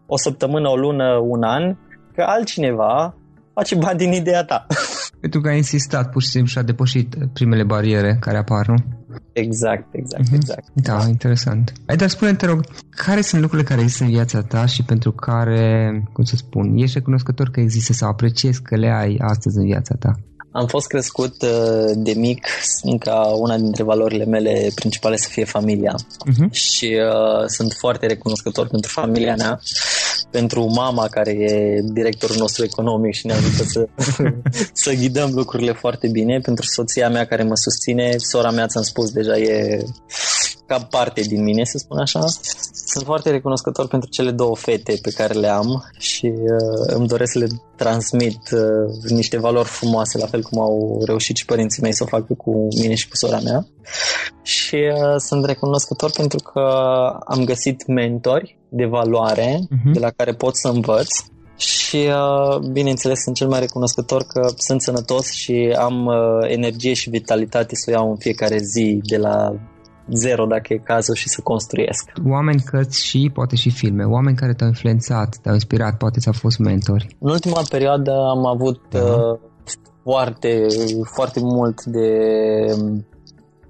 o 0.07 0.17
săptămână, 0.17 0.69
o 0.69 0.77
lună, 0.77 1.17
un 1.17 1.43
an, 1.43 1.77
că 2.15 2.23
altcineva 2.23 3.15
face 3.55 3.75
bani 3.75 3.99
din 3.99 4.13
ideea 4.13 4.45
ta. 4.45 4.67
Pentru 5.21 5.41
că 5.41 5.49
ai 5.49 5.57
insistat 5.57 6.11
pur 6.11 6.23
și 6.23 6.29
simplu 6.29 6.51
și 6.51 6.59
a 6.59 6.63
depășit 6.63 7.15
primele 7.33 7.63
bariere 7.63 8.17
care 8.21 8.37
apar, 8.37 8.67
nu? 8.67 8.75
Exact, 9.33 9.85
exact, 9.93 10.29
uh-huh. 10.29 10.35
exact. 10.35 10.65
Da, 10.75 10.99
da, 10.99 11.09
interesant. 11.09 11.73
Ai 11.87 11.97
dar 11.97 12.09
spune 12.09 12.35
te 12.35 12.47
rog, 12.47 12.65
care 12.91 13.21
sunt 13.21 13.41
lucrurile 13.41 13.69
care 13.69 13.81
există 13.81 14.05
în 14.05 14.11
viața 14.11 14.43
ta 14.43 14.67
și 14.67 14.83
pentru 14.83 15.13
care, 15.13 15.93
cum 16.13 16.25
să 16.25 16.37
spun, 16.37 16.77
ești 16.77 16.99
recunoscător 16.99 17.51
că 17.51 17.61
există 17.61 17.93
sau 17.93 18.09
apreciezi 18.09 18.63
că 18.63 18.77
le 18.77 18.91
ai 18.91 19.17
astăzi 19.21 19.59
în 19.59 19.65
viața 19.65 19.95
ta? 19.99 20.11
Am 20.53 20.67
fost 20.67 20.87
crescut 20.87 21.43
uh, 21.43 21.91
de 21.95 22.13
mic 22.17 22.47
ca 22.99 23.21
una 23.21 23.57
dintre 23.57 23.83
valorile 23.83 24.25
mele 24.25 24.71
principale 24.75 25.17
să 25.17 25.29
fie 25.31 25.45
familia 25.45 25.95
uh-huh. 25.95 26.51
și 26.51 26.99
uh, 27.05 27.47
sunt 27.47 27.73
foarte 27.73 28.07
recunoscător 28.07 28.69
pentru 28.69 28.91
familia 28.91 29.35
mea 29.35 29.61
pentru 30.31 30.65
mama 30.75 31.07
care 31.09 31.31
e 31.31 31.81
directorul 31.83 32.37
nostru 32.39 32.65
economic 32.65 33.15
și 33.15 33.27
ne 33.27 33.33
ajută 33.33 33.63
să, 33.65 33.89
să 34.83 34.93
ghidăm 34.93 35.31
lucrurile 35.35 35.73
foarte 35.73 36.09
bine, 36.09 36.39
pentru 36.39 36.65
soția 36.65 37.09
mea 37.09 37.27
care 37.27 37.43
mă 37.43 37.57
susține, 37.57 38.15
sora 38.17 38.51
mea, 38.51 38.67
ți-am 38.67 38.83
spus 38.83 39.11
deja, 39.11 39.39
e 39.39 39.85
ca 40.71 40.79
parte 40.91 41.21
din 41.21 41.43
mine, 41.43 41.65
să 41.65 41.79
spun 41.79 41.99
așa. 41.99 42.21
Sunt 42.87 43.05
foarte 43.05 43.31
recunoscător 43.31 43.89
pentru 43.89 44.09
cele 44.09 44.31
două 44.31 44.57
fete 44.57 44.99
pe 45.03 45.11
care 45.11 45.35
le 45.35 45.49
am 45.49 45.85
și 45.99 46.27
uh, 46.27 46.95
îmi 46.95 47.07
doresc 47.07 47.33
să 47.33 47.39
le 47.39 47.47
transmit 47.77 48.51
uh, 48.53 49.11
niște 49.11 49.39
valori 49.39 49.69
frumoase, 49.69 50.19
la 50.19 50.27
fel 50.27 50.43
cum 50.43 50.61
au 50.61 51.03
reușit 51.07 51.37
și 51.37 51.45
părinții 51.45 51.83
mei 51.83 51.95
să 51.95 52.03
o 52.03 52.07
facă 52.07 52.35
cu 52.35 52.69
mine 52.81 52.95
și 52.95 53.09
cu 53.09 53.17
sora 53.17 53.39
mea. 53.41 53.67
Și 54.43 54.75
uh, 54.75 55.15
sunt 55.17 55.45
recunoscător 55.45 56.11
pentru 56.11 56.39
că 56.39 56.61
am 57.27 57.45
găsit 57.45 57.87
mentori 57.87 58.59
de 58.69 58.85
valoare 58.85 59.59
uh-huh. 59.59 59.93
de 59.93 59.99
la 59.99 60.11
care 60.11 60.33
pot 60.33 60.57
să 60.57 60.69
învăț 60.69 61.09
și 61.57 62.09
uh, 62.09 62.59
bineînțeles 62.73 63.23
sunt 63.23 63.37
cel 63.37 63.49
mai 63.49 63.61
recunoscător 63.61 64.23
că 64.23 64.49
sunt 64.57 64.83
sănătos 64.83 65.31
și 65.31 65.75
am 65.79 66.07
uh, 66.07 66.15
energie 66.49 66.93
și 66.93 67.11
vitalitate 67.11 67.75
să 67.75 67.85
o 67.89 67.93
iau 67.93 68.11
în 68.11 68.17
fiecare 68.17 68.59
zi 68.59 69.01
de 69.03 69.17
la 69.17 69.55
zero 70.15 70.45
dacă 70.45 70.73
e 70.73 70.77
cazul 70.77 71.15
și 71.15 71.29
să 71.29 71.41
construiesc. 71.45 72.13
Oameni, 72.29 72.61
cărți 72.61 73.05
și 73.05 73.31
poate 73.35 73.57
și 73.57 73.71
filme, 73.71 74.05
oameni 74.05 74.37
care 74.37 74.53
te-au 74.53 74.69
influențat, 74.69 75.37
te-au 75.43 75.55
inspirat, 75.55 75.97
poate 75.97 76.19
ți-au 76.19 76.35
fost 76.35 76.59
mentori. 76.59 77.17
În 77.19 77.31
ultima 77.31 77.63
perioadă 77.71 78.11
am 78.11 78.47
avut 78.47 78.81
uh 78.95 79.01
uh, 79.03 79.39
foarte, 80.03 80.67
foarte 81.03 81.41
mult 81.43 81.85
de 81.85 82.09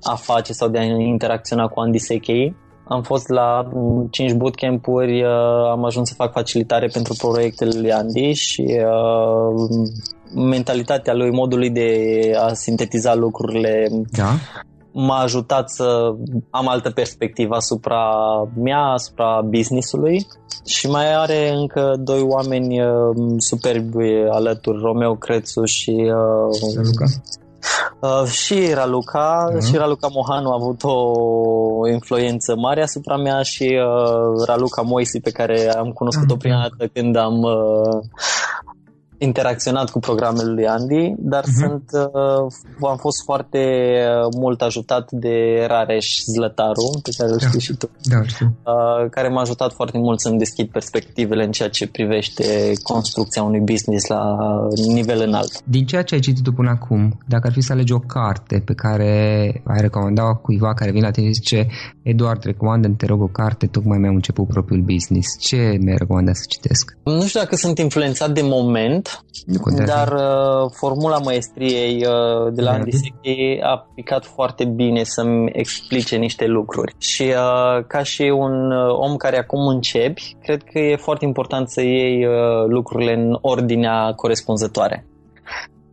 a 0.03 0.15
face 0.15 0.53
sau 0.53 0.69
de 0.69 0.79
a 0.79 0.83
interacționa 0.83 1.67
cu 1.67 1.81
Andy 1.81 1.99
Sekei. 1.99 2.57
Am 2.89 3.03
fost 3.03 3.29
la 3.29 3.69
5 4.11 4.33
bootcamp-uri, 4.33 5.23
uh, 5.23 5.71
am 5.71 5.85
ajuns 5.85 6.09
să 6.09 6.15
fac 6.15 6.33
facilitare 6.33 6.87
pentru 6.87 7.15
proiectele 7.19 7.81
lui 7.81 7.93
Andy 7.93 8.33
și 8.33 8.65
uh, 8.69 9.85
mentalitatea 10.35 11.15
lui, 11.15 11.31
modul 11.31 11.59
lui 11.59 11.71
de 11.71 11.91
a 12.39 12.53
sintetiza 12.53 13.15
lucrurile 13.15 13.89
da 14.11 14.33
m-a 14.93 15.19
ajutat 15.19 15.71
să 15.71 16.15
am 16.51 16.69
altă 16.69 16.91
perspectivă 16.91 17.55
asupra 17.55 18.05
mea, 18.57 18.81
asupra 18.81 19.41
businessului 19.45 20.27
și 20.65 20.89
mai 20.89 21.15
are 21.15 21.53
încă 21.53 21.95
doi 21.99 22.23
oameni 22.23 22.81
uh, 22.81 23.17
superbi 23.37 24.13
alături, 24.31 24.81
Romeo 24.83 25.15
Crețu 25.15 25.65
și 25.65 25.91
uh, 25.91 26.75
Raluca. 26.75 27.05
Uh, 28.01 28.27
și 28.27 28.73
Raluca, 28.75 29.49
uh-huh. 29.51 29.67
și 29.69 29.77
Raluca 29.77 30.09
Mohanu 30.13 30.51
a 30.51 30.59
avut 30.61 30.83
o 30.83 31.89
influență 31.89 32.57
mare 32.57 32.83
asupra 32.83 33.17
mea 33.17 33.43
și 33.43 33.65
uh, 33.65 34.45
Raluca 34.47 34.83
Moisi 34.83 35.21
pe 35.21 35.31
care 35.31 35.73
am 35.77 35.91
cunoscut-o 35.91 36.35
uh-huh. 36.35 36.39
prima 36.39 36.61
dată 36.61 36.91
când 36.93 37.17
am 37.17 37.43
uh, 37.43 37.99
interacționat 39.23 39.91
cu 39.91 39.99
programele 39.99 40.51
lui 40.51 40.67
Andy, 40.67 41.15
dar 41.19 41.43
uh-huh. 41.43 41.59
sunt, 41.61 41.85
uh, 42.81 42.89
am 42.89 42.97
fost 42.97 43.23
foarte 43.25 43.59
uh, 43.59 44.35
mult 44.41 44.63
ajutat 44.63 45.11
de 45.11 45.65
Rareș 45.67 46.07
Zlătaru, 46.35 47.01
pe 47.03 47.11
care 47.17 47.31
îl 47.31 47.37
da. 47.41 47.47
știi 47.47 47.61
și 47.61 47.73
tu, 47.73 47.91
da, 48.03 48.23
știu. 48.23 48.47
Uh, 48.47 49.11
care 49.11 49.29
m-a 49.29 49.41
ajutat 49.41 49.73
foarte 49.73 49.99
mult 49.99 50.21
să-mi 50.21 50.39
deschid 50.39 50.69
perspectivele 50.71 51.45
în 51.45 51.51
ceea 51.51 51.69
ce 51.69 51.89
privește 51.89 52.73
construcția 52.83 53.43
unui 53.43 53.61
business 53.61 54.07
la 54.07 54.39
nivel 54.87 55.21
înalt. 55.27 55.63
Din 55.65 55.87
ceea 55.87 56.03
ce 56.03 56.15
ai 56.15 56.21
citit 56.21 56.45
tu 56.45 56.53
până 56.53 56.71
acum, 56.71 57.19
dacă 57.29 57.47
ar 57.47 57.53
fi 57.53 57.61
să 57.61 57.73
alegi 57.73 57.93
o 57.93 57.99
carte 57.99 58.63
pe 58.65 58.75
care 58.75 59.11
ai 59.67 59.81
recomanda 59.81 60.35
cuiva 60.35 60.75
care 60.75 60.91
vine 60.91 61.05
la 61.05 61.11
tine 61.11 61.27
și 61.27 61.33
zice 61.33 61.67
Eduard, 62.03 62.45
recomandă 62.45 62.89
te 62.97 63.07
rog, 63.07 63.23
o 63.23 63.27
carte, 63.27 63.67
tocmai 63.67 63.99
mi-am 63.99 64.15
început 64.15 64.47
propriul 64.47 64.83
business. 64.83 65.39
Ce 65.39 65.57
mi-ai 65.57 65.97
recomandat 65.97 66.37
să 66.37 66.45
citesc? 66.49 66.97
Nu 67.05 67.27
știu 67.27 67.41
dacă 67.41 67.57
sunt 67.57 67.79
influențat 67.79 68.31
de 68.31 68.41
moment, 68.43 69.10
dar 69.87 70.13
uh, 70.13 70.71
formula 70.73 71.19
maestriei 71.19 72.07
uh, 72.07 72.53
de 72.53 72.63
la 72.63 72.71
Andy 72.71 72.91
Secchi 72.91 73.59
a 73.63 73.89
picat 73.95 74.25
foarte 74.25 74.65
bine 74.65 75.03
să-mi 75.03 75.51
explice 75.53 76.17
niște 76.17 76.47
lucruri. 76.47 76.95
Și 76.99 77.23
uh, 77.23 77.85
ca 77.87 78.03
și 78.03 78.23
un 78.23 78.71
uh, 78.71 78.99
om 78.99 79.17
care 79.17 79.39
acum 79.39 79.67
începi, 79.67 80.37
cred 80.43 80.63
că 80.63 80.79
e 80.79 80.97
foarte 80.97 81.25
important 81.25 81.71
să 81.71 81.83
iei 81.83 82.27
uh, 82.27 82.33
lucrurile 82.69 83.13
în 83.13 83.39
ordinea 83.41 84.13
corespunzătoare. 84.13 85.07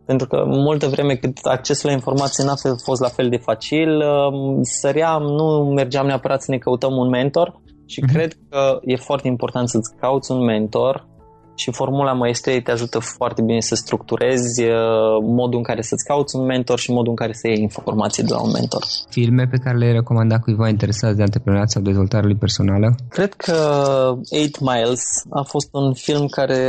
Pentru 0.04 0.26
că 0.26 0.44
multă 0.46 0.86
vreme 0.86 1.14
cât 1.14 1.38
accesul 1.42 1.88
la 1.88 1.94
informații 1.94 2.44
n-a 2.44 2.54
fost 2.84 3.00
la 3.00 3.08
fel 3.08 3.28
de 3.28 3.36
facil, 3.36 3.96
uh, 3.96 4.58
săream, 4.62 5.22
nu 5.22 5.72
mergeam 5.74 6.06
neapărat 6.06 6.42
să 6.42 6.50
ne 6.50 6.58
căutăm 6.58 6.96
un 6.96 7.08
mentor 7.08 7.60
și 7.86 8.02
mm-hmm. 8.02 8.12
cred 8.12 8.32
că 8.48 8.78
e 8.82 8.96
foarte 8.96 9.28
important 9.28 9.68
să-ți 9.68 9.94
cauți 10.00 10.30
un 10.30 10.44
mentor 10.44 11.06
și 11.58 11.72
formula 11.72 12.12
maestriei 12.12 12.62
te 12.62 12.70
ajută 12.70 12.98
foarte 12.98 13.42
bine 13.42 13.60
să 13.60 13.74
structurezi 13.74 14.64
uh, 14.64 14.70
modul 15.20 15.58
în 15.58 15.62
care 15.62 15.82
să-ți 15.82 16.04
cauți 16.04 16.36
un 16.36 16.44
mentor 16.44 16.78
și 16.78 16.90
modul 16.90 17.08
în 17.08 17.14
care 17.14 17.32
să 17.32 17.48
iei 17.48 17.60
informații 17.60 18.22
de 18.22 18.32
la 18.32 18.40
un 18.42 18.50
mentor. 18.50 18.82
Filme 19.08 19.44
pe 19.50 19.56
care 19.56 19.76
le-ai 19.76 19.92
recomandat 19.92 20.40
cuiva 20.40 20.68
interesat 20.68 21.14
de 21.14 21.22
antreprenoriat 21.22 21.70
sau 21.70 21.82
dezvoltare 21.82 22.26
lui 22.26 22.36
personală? 22.36 22.94
Cred 23.08 23.32
că 23.34 23.56
8 24.46 24.60
Miles 24.60 25.02
a 25.30 25.42
fost 25.42 25.68
un 25.72 25.94
film 25.94 26.26
care, 26.26 26.62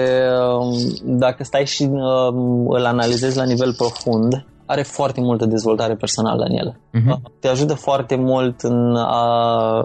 um, 0.59 1.17
dacă 1.17 1.43
stai 1.43 1.65
și 1.65 1.83
um, 1.83 2.67
îl 2.69 2.85
analizezi 2.85 3.37
la 3.37 3.45
nivel 3.45 3.73
profund, 3.73 4.45
are 4.65 4.81
foarte 4.81 5.21
multă 5.21 5.45
dezvoltare 5.45 5.95
personală 5.95 6.43
în 6.43 6.55
el. 6.57 6.79
Uh-huh. 6.97 7.39
Te 7.39 7.47
ajută 7.47 7.73
foarte 7.73 8.15
mult 8.15 8.61
în 8.61 8.95
a 8.95 9.83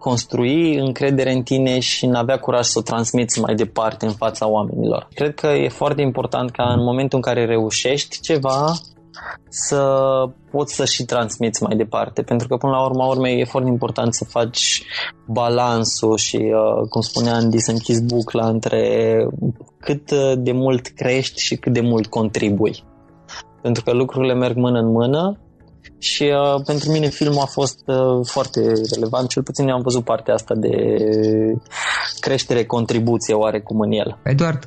construi 0.00 0.78
încredere 0.78 1.32
în 1.32 1.42
tine 1.42 1.78
și 1.78 2.04
în 2.04 2.14
avea 2.14 2.38
curaj 2.38 2.64
să 2.64 2.78
o 2.78 2.82
transmiți 2.82 3.40
mai 3.40 3.54
departe 3.54 4.06
în 4.06 4.12
fața 4.12 4.48
oamenilor. 4.48 5.08
Cred 5.14 5.34
că 5.34 5.46
e 5.46 5.68
foarte 5.68 6.02
important 6.02 6.50
ca 6.50 6.72
în 6.72 6.84
momentul 6.84 7.18
în 7.18 7.22
care 7.22 7.44
reușești 7.44 8.20
ceva 8.20 8.72
să 9.48 9.82
poți 10.50 10.74
să 10.74 10.84
și 10.84 11.04
transmiți 11.04 11.62
mai 11.62 11.76
departe, 11.76 12.22
pentru 12.22 12.48
că 12.48 12.56
până 12.56 12.72
la 12.72 12.84
urma 12.84 13.06
urmei 13.06 13.40
e 13.40 13.44
foarte 13.44 13.68
important 13.68 14.14
să 14.14 14.24
faci 14.24 14.82
balansul 15.26 16.16
și, 16.16 16.36
uh, 16.36 16.88
cum 16.88 17.00
spunea 17.00 17.34
Andy, 17.34 17.58
să 17.58 17.70
închizi 17.70 18.04
bucla 18.04 18.48
între 18.48 18.82
cât 19.80 20.12
de 20.34 20.52
mult 20.52 20.86
crești 20.86 21.40
și 21.40 21.56
cât 21.56 21.72
de 21.72 21.80
mult 21.80 22.06
contribui. 22.06 22.84
Pentru 23.62 23.82
că 23.82 23.92
lucrurile 23.92 24.34
merg 24.34 24.56
mână 24.56 24.78
în 24.78 24.90
mână 24.90 25.38
și 26.00 26.22
uh, 26.22 26.62
pentru 26.64 26.90
mine 26.90 27.08
filmul 27.08 27.40
a 27.40 27.46
fost 27.46 27.80
uh, 27.86 28.26
foarte 28.26 28.60
relevant, 28.94 29.28
cel 29.28 29.42
puțin 29.42 29.68
eu 29.68 29.74
am 29.74 29.82
văzut 29.82 30.04
partea 30.04 30.34
asta 30.34 30.54
de 30.54 30.70
creștere, 32.20 32.64
contribuție 32.64 33.34
oarecum 33.34 33.80
în 33.80 33.92
el. 33.92 34.18
Eduard, 34.22 34.64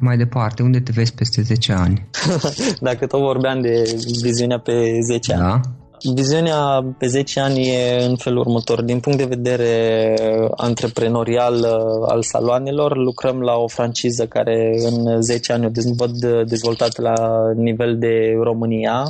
mai 0.00 0.16
departe, 0.16 0.62
unde 0.62 0.80
te 0.80 0.92
vezi 0.94 1.14
peste 1.14 1.42
10 1.42 1.72
ani? 1.72 2.08
Dacă 2.88 3.06
tot 3.06 3.20
vorbeam 3.20 3.60
de 3.60 3.82
viziunea 4.22 4.58
pe 4.58 4.98
10 5.00 5.34
da. 5.34 5.52
ani. 5.52 5.60
Viziunea 6.04 6.94
pe 6.98 7.06
10 7.06 7.40
ani 7.40 7.68
e 7.68 8.04
în 8.04 8.16
felul 8.16 8.38
următor. 8.38 8.82
Din 8.82 9.00
punct 9.00 9.18
de 9.18 9.24
vedere 9.24 10.14
antreprenorial 10.56 11.54
uh, 11.54 12.08
al 12.08 12.22
saloanelor, 12.22 12.96
lucrăm 12.96 13.40
la 13.40 13.54
o 13.54 13.68
franciză 13.68 14.26
care 14.26 14.74
în 14.90 15.22
10 15.22 15.52
ani 15.52 15.66
o 15.66 15.70
văd 15.96 16.44
dezvoltată 16.48 17.02
la 17.02 17.14
nivel 17.56 17.98
de 17.98 18.36
România 18.42 19.04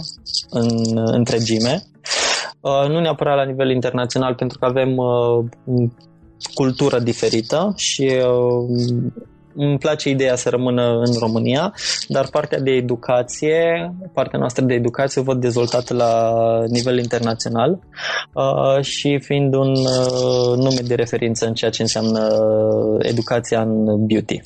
în 0.51 0.69
întregime. 0.95 1.83
Uh, 2.61 2.89
nu 2.89 3.01
neapărat 3.01 3.37
la 3.37 3.45
nivel 3.45 3.71
internațional, 3.71 4.35
pentru 4.35 4.59
că 4.59 4.65
avem 4.65 4.97
uh, 4.97 5.45
cultură 6.55 6.99
diferită 6.99 7.73
și 7.77 8.13
îmi 9.55 9.79
place 9.79 10.09
ideea 10.09 10.37
să 10.37 10.49
rămână 10.49 11.01
în 11.05 11.13
România, 11.19 11.75
dar 12.09 12.29
partea 12.31 12.61
de 12.61 12.71
educație, 12.71 13.93
partea 14.13 14.39
noastră 14.39 14.65
de 14.65 14.75
educație 14.75 15.21
o 15.21 15.25
văd 15.25 15.41
dezvoltată 15.41 15.95
la 15.95 16.33
nivel 16.67 16.99
internațional 16.99 17.79
uh, 18.33 18.85
și 18.85 19.19
fiind 19.19 19.55
un 19.55 19.71
uh, 19.71 20.57
nume 20.57 20.81
de 20.87 20.95
referință 20.95 21.47
în 21.47 21.55
ceea 21.55 21.71
ce 21.71 21.83
înseamnă 21.83 22.29
educația 22.99 23.61
în 23.61 24.07
beauty. 24.07 24.41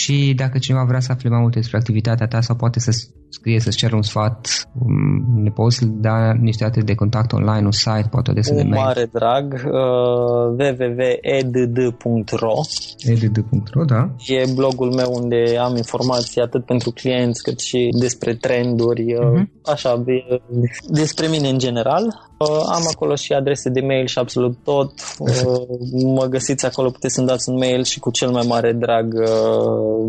Și 0.00 0.32
dacă 0.36 0.58
cineva 0.58 0.84
vrea 0.84 1.00
să 1.00 1.12
afle 1.12 1.28
mai 1.28 1.40
multe 1.40 1.58
despre 1.58 1.76
activitatea 1.76 2.26
ta 2.26 2.40
sau 2.40 2.56
poate 2.56 2.80
să 2.80 2.90
scrie, 3.28 3.60
să-ți 3.60 3.76
ceră 3.76 3.94
un 3.96 4.02
sfat, 4.02 4.68
um, 4.78 5.42
ne 5.42 5.50
poți 5.50 5.86
da 5.86 6.32
niște 6.32 6.64
date 6.64 6.80
de 6.80 6.94
contact 6.94 7.32
online, 7.32 7.64
un 7.64 7.70
site, 7.70 8.08
poate 8.10 8.30
o 8.30 8.34
de 8.34 8.40
mail? 8.62 8.68
mare 8.68 9.08
drag, 9.12 9.52
uh, 9.52 10.46
www.edd.ro 10.58 12.54
edd.ro, 12.98 13.84
da. 13.84 14.10
E 14.26 14.52
blogul 14.54 14.94
meu 14.94 15.10
unde 15.12 15.56
am 15.58 15.76
informații 15.76 16.40
atât 16.40 16.64
pentru 16.64 16.90
clienți 16.90 17.42
cât 17.42 17.58
și 17.60 17.88
despre 17.98 18.34
trenduri, 18.34 19.04
uh-huh. 19.04 19.44
așa, 19.72 20.04
despre 20.88 21.26
mine 21.26 21.48
în 21.48 21.58
general 21.58 22.26
Am 22.72 22.82
acolo 22.92 23.14
și 23.14 23.32
adrese 23.32 23.68
de 23.68 23.80
mail 23.80 24.06
și 24.06 24.18
absolut 24.18 24.56
tot. 24.64 24.92
Mă 26.04 26.24
găsiți 26.24 26.66
acolo, 26.66 26.90
puteți 26.90 27.14
să-mi 27.14 27.26
dați 27.26 27.48
un 27.48 27.56
mail 27.56 27.84
și 27.84 27.98
cu 27.98 28.10
cel 28.10 28.30
mai 28.30 28.44
mare 28.48 28.72
drag 28.72 29.14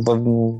vă 0.03 0.19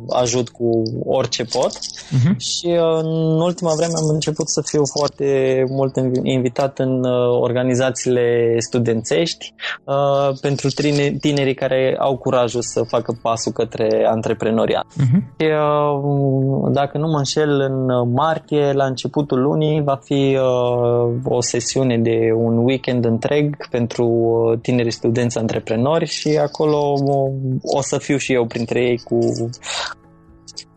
ajut 0.09 0.49
cu 0.49 0.81
orice 1.05 1.43
pot. 1.43 1.71
Uh-huh. 1.77 2.35
Și 2.37 2.67
în 3.01 3.41
ultima 3.41 3.73
vreme 3.75 3.93
am 3.95 4.09
început 4.13 4.49
să 4.49 4.61
fiu 4.65 4.81
foarte 4.97 5.63
mult 5.69 5.95
invitat 6.23 6.79
în 6.79 7.03
organizațiile 7.41 8.55
studențești 8.59 9.53
pentru 10.41 10.67
tinerii 11.19 11.53
care 11.53 11.95
au 11.99 12.17
curajul 12.17 12.61
să 12.61 12.81
facă 12.87 13.19
pasul 13.21 13.51
către 13.51 14.05
antreprenoriat. 14.09 14.85
Uh-huh. 14.85 15.21
Și, 15.37 15.47
dacă 16.71 16.97
nu 16.97 17.07
mă 17.07 17.17
înșel, 17.17 17.59
în 17.59 18.11
martie, 18.11 18.71
la 18.71 18.85
începutul 18.85 19.41
lunii, 19.41 19.81
va 19.83 19.99
fi 20.03 20.37
o 21.23 21.41
sesiune 21.41 21.97
de 21.97 22.31
un 22.35 22.57
weekend 22.57 23.05
întreg 23.05 23.67
pentru 23.69 24.05
uh, 24.05 24.59
tineri 24.61 24.91
studenți 24.91 25.37
antreprenori 25.37 26.05
și 26.05 26.39
acolo 26.41 26.93
o 27.61 27.81
să 27.81 27.97
fiu 27.97 28.17
și 28.17 28.33
eu 28.33 28.45
printre 28.45 28.81
ei 28.81 28.99
cu 29.07 29.19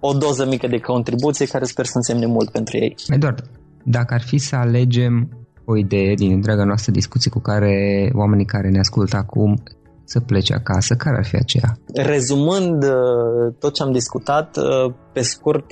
o 0.01 0.13
doză 0.13 0.47
mică 0.47 0.67
de 0.67 0.79
contribuție 0.79 1.47
care 1.47 1.65
sper 1.65 1.85
să 1.85 1.93
însemne 1.95 2.27
mult 2.27 2.51
pentru 2.51 2.77
ei. 2.77 2.95
Eduard, 3.09 3.51
dacă 3.85 4.15
ar 4.15 4.21
fi 4.21 4.39
să 4.39 4.57
alegem 4.57 5.29
o 5.65 5.77
idee 5.77 6.15
din 6.15 6.33
întreaga 6.33 6.65
noastră 6.65 6.93
discuție 6.93 7.31
cu 7.31 7.41
care 7.41 7.75
oamenii 8.15 8.45
care 8.45 8.69
ne 8.69 8.79
ascultă 8.79 9.17
acum 9.17 9.63
să 10.05 10.21
plece 10.21 10.55
acasă, 10.55 10.95
care 10.95 11.17
ar 11.17 11.25
fi 11.25 11.37
aceea? 11.37 11.77
Rezumând 11.95 12.83
uh, 12.83 13.55
tot 13.59 13.75
ce 13.75 13.83
am 13.83 13.93
discutat, 13.93 14.57
uh, 14.57 14.93
pe 15.13 15.21
scurt 15.21 15.67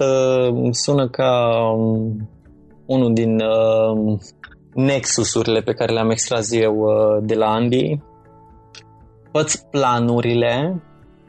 sună 0.71 1.09
ca 1.09 1.33
um, 1.77 2.29
unul 2.87 3.13
din 3.13 3.41
nexusurile 4.75 5.61
pe 5.61 5.73
care 5.73 5.93
le-am 5.93 6.11
extras 6.11 6.53
eu 6.53 6.75
uh, 6.75 7.23
de 7.23 7.35
la 7.35 7.47
Andy, 7.47 8.01
fă 9.33 9.45
planurile 9.71 10.83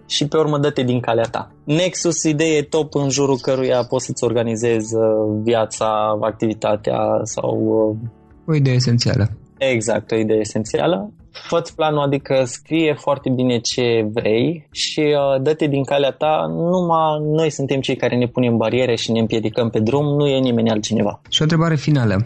și 0.09 0.27
pe 0.27 0.37
urmă 0.37 0.57
dă-te 0.57 0.83
din 0.83 0.99
calea 0.99 1.27
ta. 1.31 1.51
Nexus, 1.63 2.23
idee 2.23 2.61
top 2.61 2.95
în 2.95 3.09
jurul 3.09 3.37
căruia 3.41 3.83
poți 3.83 4.05
să-ți 4.05 4.23
organizezi 4.23 4.95
uh, 4.95 5.01
viața, 5.43 6.17
activitatea 6.21 6.97
sau... 7.23 7.57
Uh, 7.91 7.97
o 8.45 8.55
idee 8.55 8.73
esențială. 8.73 9.29
Exact, 9.57 10.11
o 10.11 10.15
idee 10.15 10.39
esențială. 10.39 11.11
fă 11.31 11.63
planul, 11.75 12.01
adică 12.01 12.43
scrie 12.45 12.95
foarte 12.99 13.29
bine 13.29 13.59
ce 13.59 14.09
vrei 14.13 14.67
și 14.71 14.99
uh, 14.99 15.41
dă-te 15.41 15.67
din 15.67 15.83
calea 15.83 16.11
ta. 16.11 16.45
Numai 16.49 17.19
noi 17.35 17.49
suntem 17.49 17.79
cei 17.79 17.95
care 17.95 18.17
ne 18.17 18.27
punem 18.27 18.57
bariere 18.57 18.95
și 18.95 19.11
ne 19.11 19.19
împiedicăm 19.19 19.69
pe 19.69 19.79
drum, 19.79 20.05
nu 20.05 20.27
e 20.27 20.39
nimeni 20.39 20.69
altcineva. 20.69 21.21
Și 21.29 21.41
o 21.41 21.43
întrebare 21.43 21.75
finală. 21.75 22.21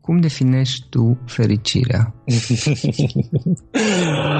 Cum 0.00 0.20
definești 0.20 0.86
tu 0.90 1.18
fericirea? 1.26 2.14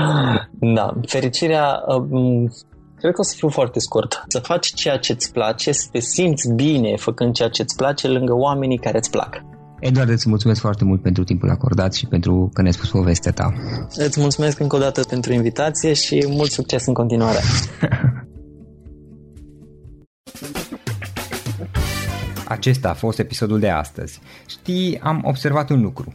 da, 0.75 0.93
fericirea 1.07 1.83
um, 1.87 2.53
cred 2.99 3.13
că 3.13 3.21
o 3.21 3.25
să 3.25 3.35
fiu 3.37 3.49
foarte 3.49 3.79
scurt. 3.79 4.25
Să 4.29 4.39
faci 4.39 4.75
ceea 4.75 4.97
ce 4.97 5.13
îți 5.13 5.33
place, 5.33 5.73
să 5.73 5.87
te 5.93 6.01
simți 6.01 6.53
bine 6.55 6.97
făcând 6.97 7.35
ceea 7.35 7.49
ce 7.49 7.63
îți 7.63 7.77
place 7.77 8.09
lângă 8.09 8.33
oamenii 8.35 8.79
care 8.79 8.97
îți 8.97 9.11
plac. 9.11 9.43
Eduard, 9.81 10.09
îți 10.09 10.29
mulțumesc 10.29 10.61
foarte 10.61 10.85
mult 10.85 11.03
pentru 11.03 11.25
timpul 11.25 11.51
acordat 11.51 11.95
și 11.95 12.07
pentru 12.07 12.51
că 12.53 12.61
ne-ai 12.61 12.73
spus 12.73 12.91
povestea 12.91 13.33
ta. 13.33 13.53
Îți 13.95 14.21
mulțumesc 14.21 14.61
încă 14.61 14.77
o 14.77 14.79
dată 14.79 15.03
pentru 15.03 15.33
invitație 15.33 15.93
și 15.93 16.27
mult 16.29 16.51
succes 16.51 16.87
în 16.87 16.95
continuare. 16.95 17.39
Acesta 22.49 22.89
a 22.89 22.95
fost 22.95 23.19
episodul 23.19 23.59
de 23.59 23.69
astăzi. 23.69 24.21
Știi, 24.47 25.01
am 25.03 25.21
observat 25.25 25.71
un 25.71 25.81
lucru. 25.81 26.15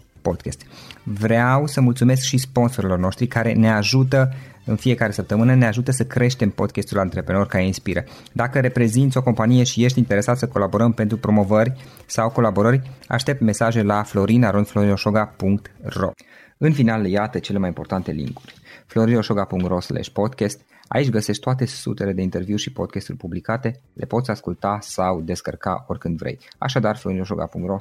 podcast. 0.21 0.61
Vreau 1.03 1.67
să 1.67 1.81
mulțumesc 1.81 2.21
și 2.21 2.37
sponsorilor 2.37 2.97
noștri 2.97 3.27
care 3.27 3.53
ne 3.53 3.71
ajută 3.71 4.33
în 4.65 4.75
fiecare 4.75 5.11
săptămână, 5.11 5.55
ne 5.55 5.65
ajută 5.65 5.91
să 5.91 6.05
creștem 6.05 6.49
podcastul 6.49 6.99
Antreprenor 6.99 7.47
care 7.47 7.65
inspiră. 7.65 8.03
Dacă 8.33 8.59
reprezinți 8.59 9.17
o 9.17 9.23
companie 9.23 9.63
și 9.63 9.83
ești 9.83 9.99
interesat 9.99 10.37
să 10.37 10.47
colaborăm 10.47 10.91
pentru 10.91 11.17
promovări 11.17 11.73
sau 12.05 12.29
colaborări, 12.29 12.91
aștept 13.07 13.41
mesaje 13.41 13.81
la 13.81 14.03
florinaronflorinoșoga.ro 14.03 16.11
În 16.57 16.73
final, 16.73 17.05
iată 17.05 17.39
cele 17.39 17.57
mai 17.57 17.67
importante 17.67 18.11
linkuri. 18.11 18.53
florinoșoga.ro 18.85 19.77
podcast 20.13 20.61
Aici 20.87 21.09
găsești 21.09 21.41
toate 21.41 21.65
sutele 21.65 22.13
de 22.13 22.21
interviuri 22.21 22.61
și 22.61 22.71
podcasturi 22.71 23.17
publicate, 23.17 23.81
le 23.93 24.05
poți 24.05 24.29
asculta 24.29 24.77
sau 24.81 25.21
descărca 25.21 25.85
oricând 25.87 26.17
vrei. 26.17 26.39
Așadar, 26.57 26.97
florinoșoga.ro 26.97 27.77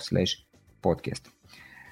podcast. 0.81 1.40